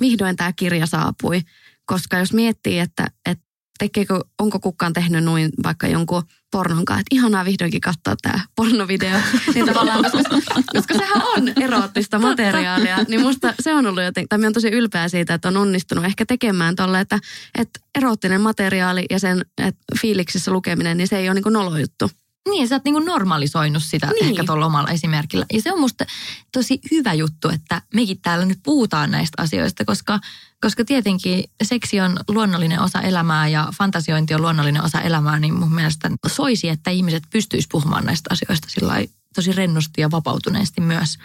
vihdoin 0.00 0.36
tämä 0.36 0.52
kirja 0.52 0.86
saapui. 0.86 1.40
Koska 1.86 2.18
jos 2.18 2.32
miettii, 2.32 2.78
että, 2.78 3.06
että 3.26 3.44
tekeekö, 3.78 4.20
onko 4.38 4.60
kukaan 4.60 4.92
tehnyt 4.92 5.24
noin 5.24 5.50
vaikka 5.62 5.86
jonkun 5.86 6.22
pornonkaan, 6.50 7.00
että 7.00 7.16
ihanaa 7.16 7.44
vihdoinkin 7.44 7.80
katsoa 7.80 8.14
tämä 8.22 8.40
pornovideo, 8.56 9.20
niin 9.54 9.66
tavallaan, 9.66 10.02
koska, 10.02 10.34
koska 10.72 10.94
sehän 10.94 11.22
on 11.36 11.62
eroottista 11.62 12.18
materiaalia, 12.18 13.04
niin 13.08 13.20
musta 13.20 13.54
se 13.60 13.74
on 13.74 13.86
ollut 13.86 14.02
jotenkin, 14.02 14.28
tai 14.28 14.46
on 14.46 14.52
tosi 14.52 14.68
ylpeä 14.68 15.08
siitä, 15.08 15.34
että 15.34 15.48
on 15.48 15.56
onnistunut 15.56 16.04
ehkä 16.04 16.26
tekemään 16.26 16.76
tolle, 16.76 17.00
että, 17.00 17.18
että 17.58 17.80
eroottinen 17.98 18.40
materiaali 18.40 19.04
ja 19.10 19.18
sen 19.18 19.44
että 19.58 19.84
fiiliksissä 20.00 20.50
lukeminen, 20.50 20.96
niin 20.96 21.08
se 21.08 21.18
ei 21.18 21.28
ole 21.28 21.40
niin 21.40 21.52
nolo 21.52 21.78
juttu. 21.78 22.10
Niin, 22.50 22.68
sä 22.68 22.74
oot 22.74 22.84
niinku 22.84 23.00
normalisoinut 23.00 23.82
sitä 23.82 24.06
niin. 24.06 24.30
ehkä 24.30 24.44
tuolla 24.44 24.66
omalla 24.66 24.90
esimerkillä. 24.90 25.46
Ja 25.52 25.62
se 25.62 25.72
on 25.72 25.80
musta 25.80 26.04
tosi 26.52 26.80
hyvä 26.90 27.14
juttu, 27.14 27.48
että 27.48 27.82
mekin 27.94 28.20
täällä 28.20 28.44
nyt 28.44 28.58
puhutaan 28.62 29.10
näistä 29.10 29.42
asioista, 29.42 29.84
koska, 29.84 30.18
koska 30.60 30.84
tietenkin 30.84 31.44
seksi 31.62 32.00
on 32.00 32.16
luonnollinen 32.28 32.80
osa 32.80 33.00
elämää 33.00 33.48
ja 33.48 33.68
fantasiointi 33.78 34.34
on 34.34 34.42
luonnollinen 34.42 34.84
osa 34.84 35.00
elämää, 35.00 35.38
niin 35.38 35.54
mun 35.54 35.74
mielestä 35.74 36.10
soisi, 36.26 36.68
että 36.68 36.90
ihmiset 36.90 37.22
pystyis 37.30 37.68
puhumaan 37.70 38.04
näistä 38.04 38.28
asioista 38.32 38.68
sillä 38.70 38.94
tosi 39.34 39.52
rennosti 39.52 40.00
ja 40.00 40.10
vapautuneesti 40.10 40.80
myös. 40.80 41.18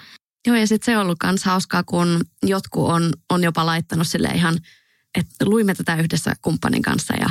Joo, 0.48 0.56
ja 0.56 0.68
sitten 0.68 0.86
se 0.86 0.98
on 0.98 1.04
ollut 1.04 1.18
myös 1.24 1.44
hauskaa, 1.44 1.84
kun 1.84 2.22
jotkut 2.44 2.90
on, 2.90 3.14
on 3.30 3.44
jopa 3.44 3.66
laittanut 3.66 4.08
sille 4.08 4.28
ihan, 4.28 4.60
että 5.16 5.46
luimme 5.46 5.76
tätä 5.76 5.96
yhdessä 5.96 6.34
kumppanin 6.42 6.82
kanssa 6.82 7.14
ja 7.14 7.30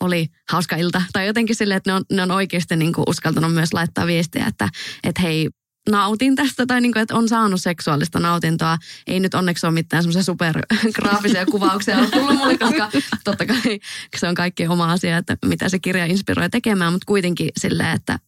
oli 0.00 0.26
hauska 0.50 0.76
ilta. 0.76 1.02
Tai 1.12 1.26
jotenkin 1.26 1.56
silleen, 1.56 1.76
että 1.76 1.90
ne 1.90 1.94
on, 1.94 2.02
ne 2.12 2.22
on 2.22 2.30
oikeasti 2.30 2.76
niin 2.76 2.92
kuin 2.92 3.04
uskaltanut 3.08 3.54
myös 3.54 3.72
laittaa 3.72 4.06
viestiä, 4.06 4.46
että, 4.46 4.68
että 5.04 5.22
hei, 5.22 5.48
nautin 5.90 6.36
tästä 6.36 6.66
tai 6.66 6.80
niin 6.80 6.92
kuin, 6.92 7.02
että 7.02 7.14
on 7.14 7.28
saanut 7.28 7.60
seksuaalista 7.60 8.20
nautintoa. 8.20 8.78
Ei 9.06 9.20
nyt 9.20 9.34
onneksi 9.34 9.66
ole 9.66 9.74
mitään 9.74 10.02
semmoisia 10.02 10.22
supergraafisia 10.22 11.46
kuvauksia 11.50 11.96
ollut 11.96 12.10
tullut 12.10 12.36
mulle, 12.36 12.58
koska 12.58 12.90
totta 13.24 13.46
kai 13.46 13.80
se 14.16 14.28
on 14.28 14.34
kaikki 14.34 14.66
oma 14.66 14.92
asia, 14.92 15.16
että 15.16 15.36
mitä 15.44 15.68
se 15.68 15.78
kirja 15.78 16.06
inspiroi 16.06 16.50
tekemään, 16.50 16.92
mutta 16.92 17.06
kuitenkin 17.06 17.48
silleen, 17.60 17.96
että 17.96 18.18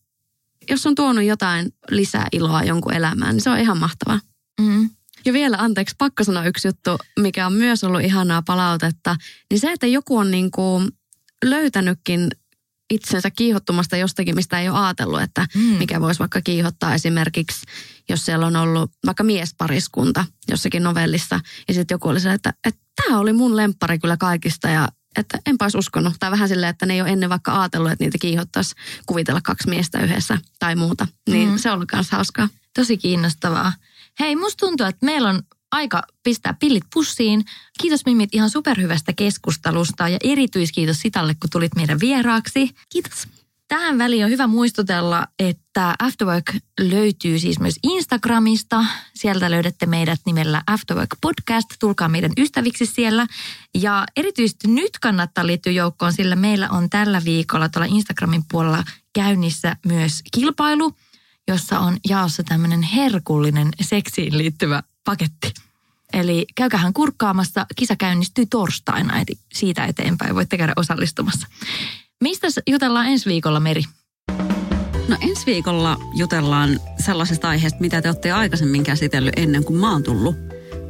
jos 0.70 0.86
on 0.86 0.94
tuonut 0.94 1.24
jotain 1.24 1.74
lisää 1.90 2.26
iloa 2.32 2.62
jonkun 2.62 2.94
elämään, 2.94 3.34
niin 3.34 3.42
se 3.42 3.50
on 3.50 3.58
ihan 3.58 3.78
mahtavaa. 3.78 4.20
Mm. 4.60 4.90
Ja 5.24 5.32
vielä 5.32 5.56
anteeksi, 5.60 5.94
pakko 5.98 6.24
sanoa 6.24 6.44
yksi 6.44 6.68
juttu, 6.68 6.90
mikä 7.18 7.46
on 7.46 7.52
myös 7.52 7.84
ollut 7.84 8.00
ihanaa 8.00 8.42
palautetta, 8.42 9.16
niin 9.50 9.60
se, 9.60 9.72
että 9.72 9.86
joku 9.86 10.16
on 10.16 10.30
niin 10.30 10.50
kuin 10.50 10.88
löytänytkin 11.42 12.28
itsensä 12.90 13.30
kiihottumasta 13.30 13.96
jostakin, 13.96 14.34
mistä 14.34 14.60
ei 14.60 14.68
ole 14.68 14.78
ajatellut, 14.78 15.22
että 15.22 15.46
mm. 15.54 15.60
mikä 15.60 16.00
voisi 16.00 16.18
vaikka 16.18 16.40
kiihottaa 16.40 16.94
esimerkiksi, 16.94 17.66
jos 18.08 18.24
siellä 18.24 18.46
on 18.46 18.56
ollut 18.56 18.90
vaikka 19.06 19.24
miespariskunta 19.24 20.24
jossakin 20.48 20.82
novellissa. 20.82 21.40
Ja 21.68 21.74
sitten 21.74 21.94
joku 21.94 22.08
oli 22.08 22.20
se, 22.20 22.32
että, 22.32 22.54
että 22.66 22.80
tämä 23.02 23.18
oli 23.18 23.32
mun 23.32 23.56
lemppari 23.56 23.98
kyllä 23.98 24.16
kaikista 24.16 24.68
ja 24.68 24.88
että 25.16 25.38
enpä 25.46 25.64
olisi 25.64 25.78
uskonut. 25.78 26.14
Tai 26.20 26.30
vähän 26.30 26.48
silleen, 26.48 26.70
että 26.70 26.86
ne 26.86 26.94
ei 26.94 27.00
ole 27.00 27.10
ennen 27.10 27.30
vaikka 27.30 27.60
ajatellut, 27.60 27.90
että 27.90 28.04
niitä 28.04 28.18
kiihottaisi 28.20 28.74
kuvitella 29.06 29.40
kaksi 29.40 29.68
miestä 29.68 30.00
yhdessä 30.00 30.38
tai 30.58 30.76
muuta. 30.76 31.06
Niin 31.30 31.48
mm. 31.48 31.58
se 31.58 31.70
on 31.70 31.74
ollut 31.74 31.88
myös 31.92 32.10
hauskaa. 32.10 32.48
Tosi 32.74 32.96
kiinnostavaa. 32.96 33.72
Hei, 34.20 34.36
musta 34.36 34.66
tuntuu, 34.66 34.86
että 34.86 35.06
meillä 35.06 35.28
on 35.28 35.42
aika 35.72 36.02
pistää 36.22 36.54
pillit 36.54 36.84
pussiin. 36.94 37.44
Kiitos 37.80 38.06
Mimit 38.06 38.34
ihan 38.34 38.50
superhyvästä 38.50 39.12
keskustelusta 39.12 40.08
ja 40.08 40.18
erityiskiitos 40.24 41.00
Sitalle, 41.00 41.34
kun 41.34 41.50
tulit 41.50 41.74
meidän 41.74 42.00
vieraaksi. 42.00 42.70
Kiitos. 42.88 43.28
Tähän 43.68 43.98
väliin 43.98 44.24
on 44.24 44.30
hyvä 44.30 44.46
muistutella, 44.46 45.26
että 45.38 45.94
Afterwork 45.98 46.54
löytyy 46.80 47.38
siis 47.38 47.60
myös 47.60 47.74
Instagramista. 47.82 48.84
Sieltä 49.14 49.50
löydätte 49.50 49.86
meidät 49.86 50.20
nimellä 50.26 50.62
Afterwork 50.66 51.10
Podcast. 51.20 51.68
Tulkaa 51.80 52.08
meidän 52.08 52.32
ystäviksi 52.38 52.86
siellä. 52.86 53.26
Ja 53.74 54.06
erityisesti 54.16 54.68
nyt 54.68 54.98
kannattaa 54.98 55.46
liittyä 55.46 55.72
joukkoon, 55.72 56.12
sillä 56.12 56.36
meillä 56.36 56.70
on 56.70 56.90
tällä 56.90 57.22
viikolla 57.24 57.68
tuolla 57.68 57.88
Instagramin 57.90 58.44
puolella 58.50 58.84
käynnissä 59.12 59.76
myös 59.86 60.22
kilpailu, 60.32 60.94
jossa 61.48 61.78
on 61.80 61.96
jaossa 62.08 62.42
tämmöinen 62.42 62.82
herkullinen 62.82 63.68
seksiin 63.80 64.38
liittyvä 64.38 64.82
paketti. 65.04 65.52
Eli 66.12 66.46
käykähän 66.54 66.92
kurkkaamassa. 66.92 67.66
Kisa 67.76 67.96
käynnistyy 67.96 68.46
torstaina, 68.46 69.16
eli 69.16 69.38
siitä 69.52 69.84
eteenpäin 69.84 70.34
voitte 70.34 70.56
käydä 70.58 70.72
osallistumassa. 70.76 71.46
Mistä 72.20 72.48
jutellaan 72.66 73.06
ensi 73.06 73.28
viikolla, 73.28 73.60
Meri? 73.60 73.82
No 75.08 75.16
ensi 75.20 75.46
viikolla 75.46 75.96
jutellaan 76.14 76.80
sellaisesta 77.04 77.48
aiheesta, 77.48 77.80
mitä 77.80 78.02
te 78.02 78.08
olette 78.08 78.32
aikaisemmin 78.32 78.82
käsitellyt 78.82 79.34
ennen 79.36 79.64
kuin 79.64 79.80
mä 79.80 79.92
oon 79.92 80.02
tullut 80.02 80.36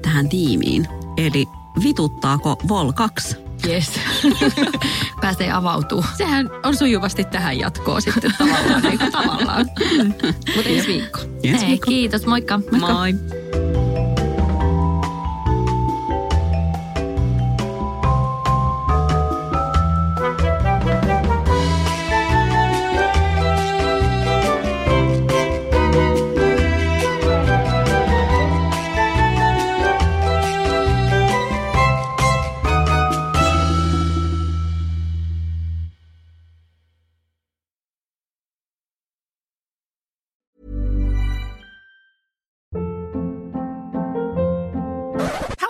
tähän 0.02 0.28
tiimiin. 0.28 0.88
Eli 1.16 1.46
vituttaako 1.82 2.56
Vol 2.68 2.92
2? 2.92 3.36
Yes. 3.68 3.90
Pääsee 5.20 5.52
avautuu. 5.52 6.04
Sehän 6.18 6.50
on 6.62 6.76
sujuvasti 6.76 7.24
tähän 7.24 7.58
jatkoon 7.58 8.02
sitten 8.02 8.34
tavallaan. 8.38 8.82
niin 8.82 9.12
tavallaan. 9.12 9.66
Mutta 10.56 10.68
ensi 10.70 10.86
viikko. 10.86 11.20
Ensi 11.42 11.60
Hei, 11.60 11.68
viikko. 11.68 11.86
kiitos. 11.90 12.26
Moikka. 12.26 12.58
Moikka. 12.58 12.92
Moi. 12.92 13.14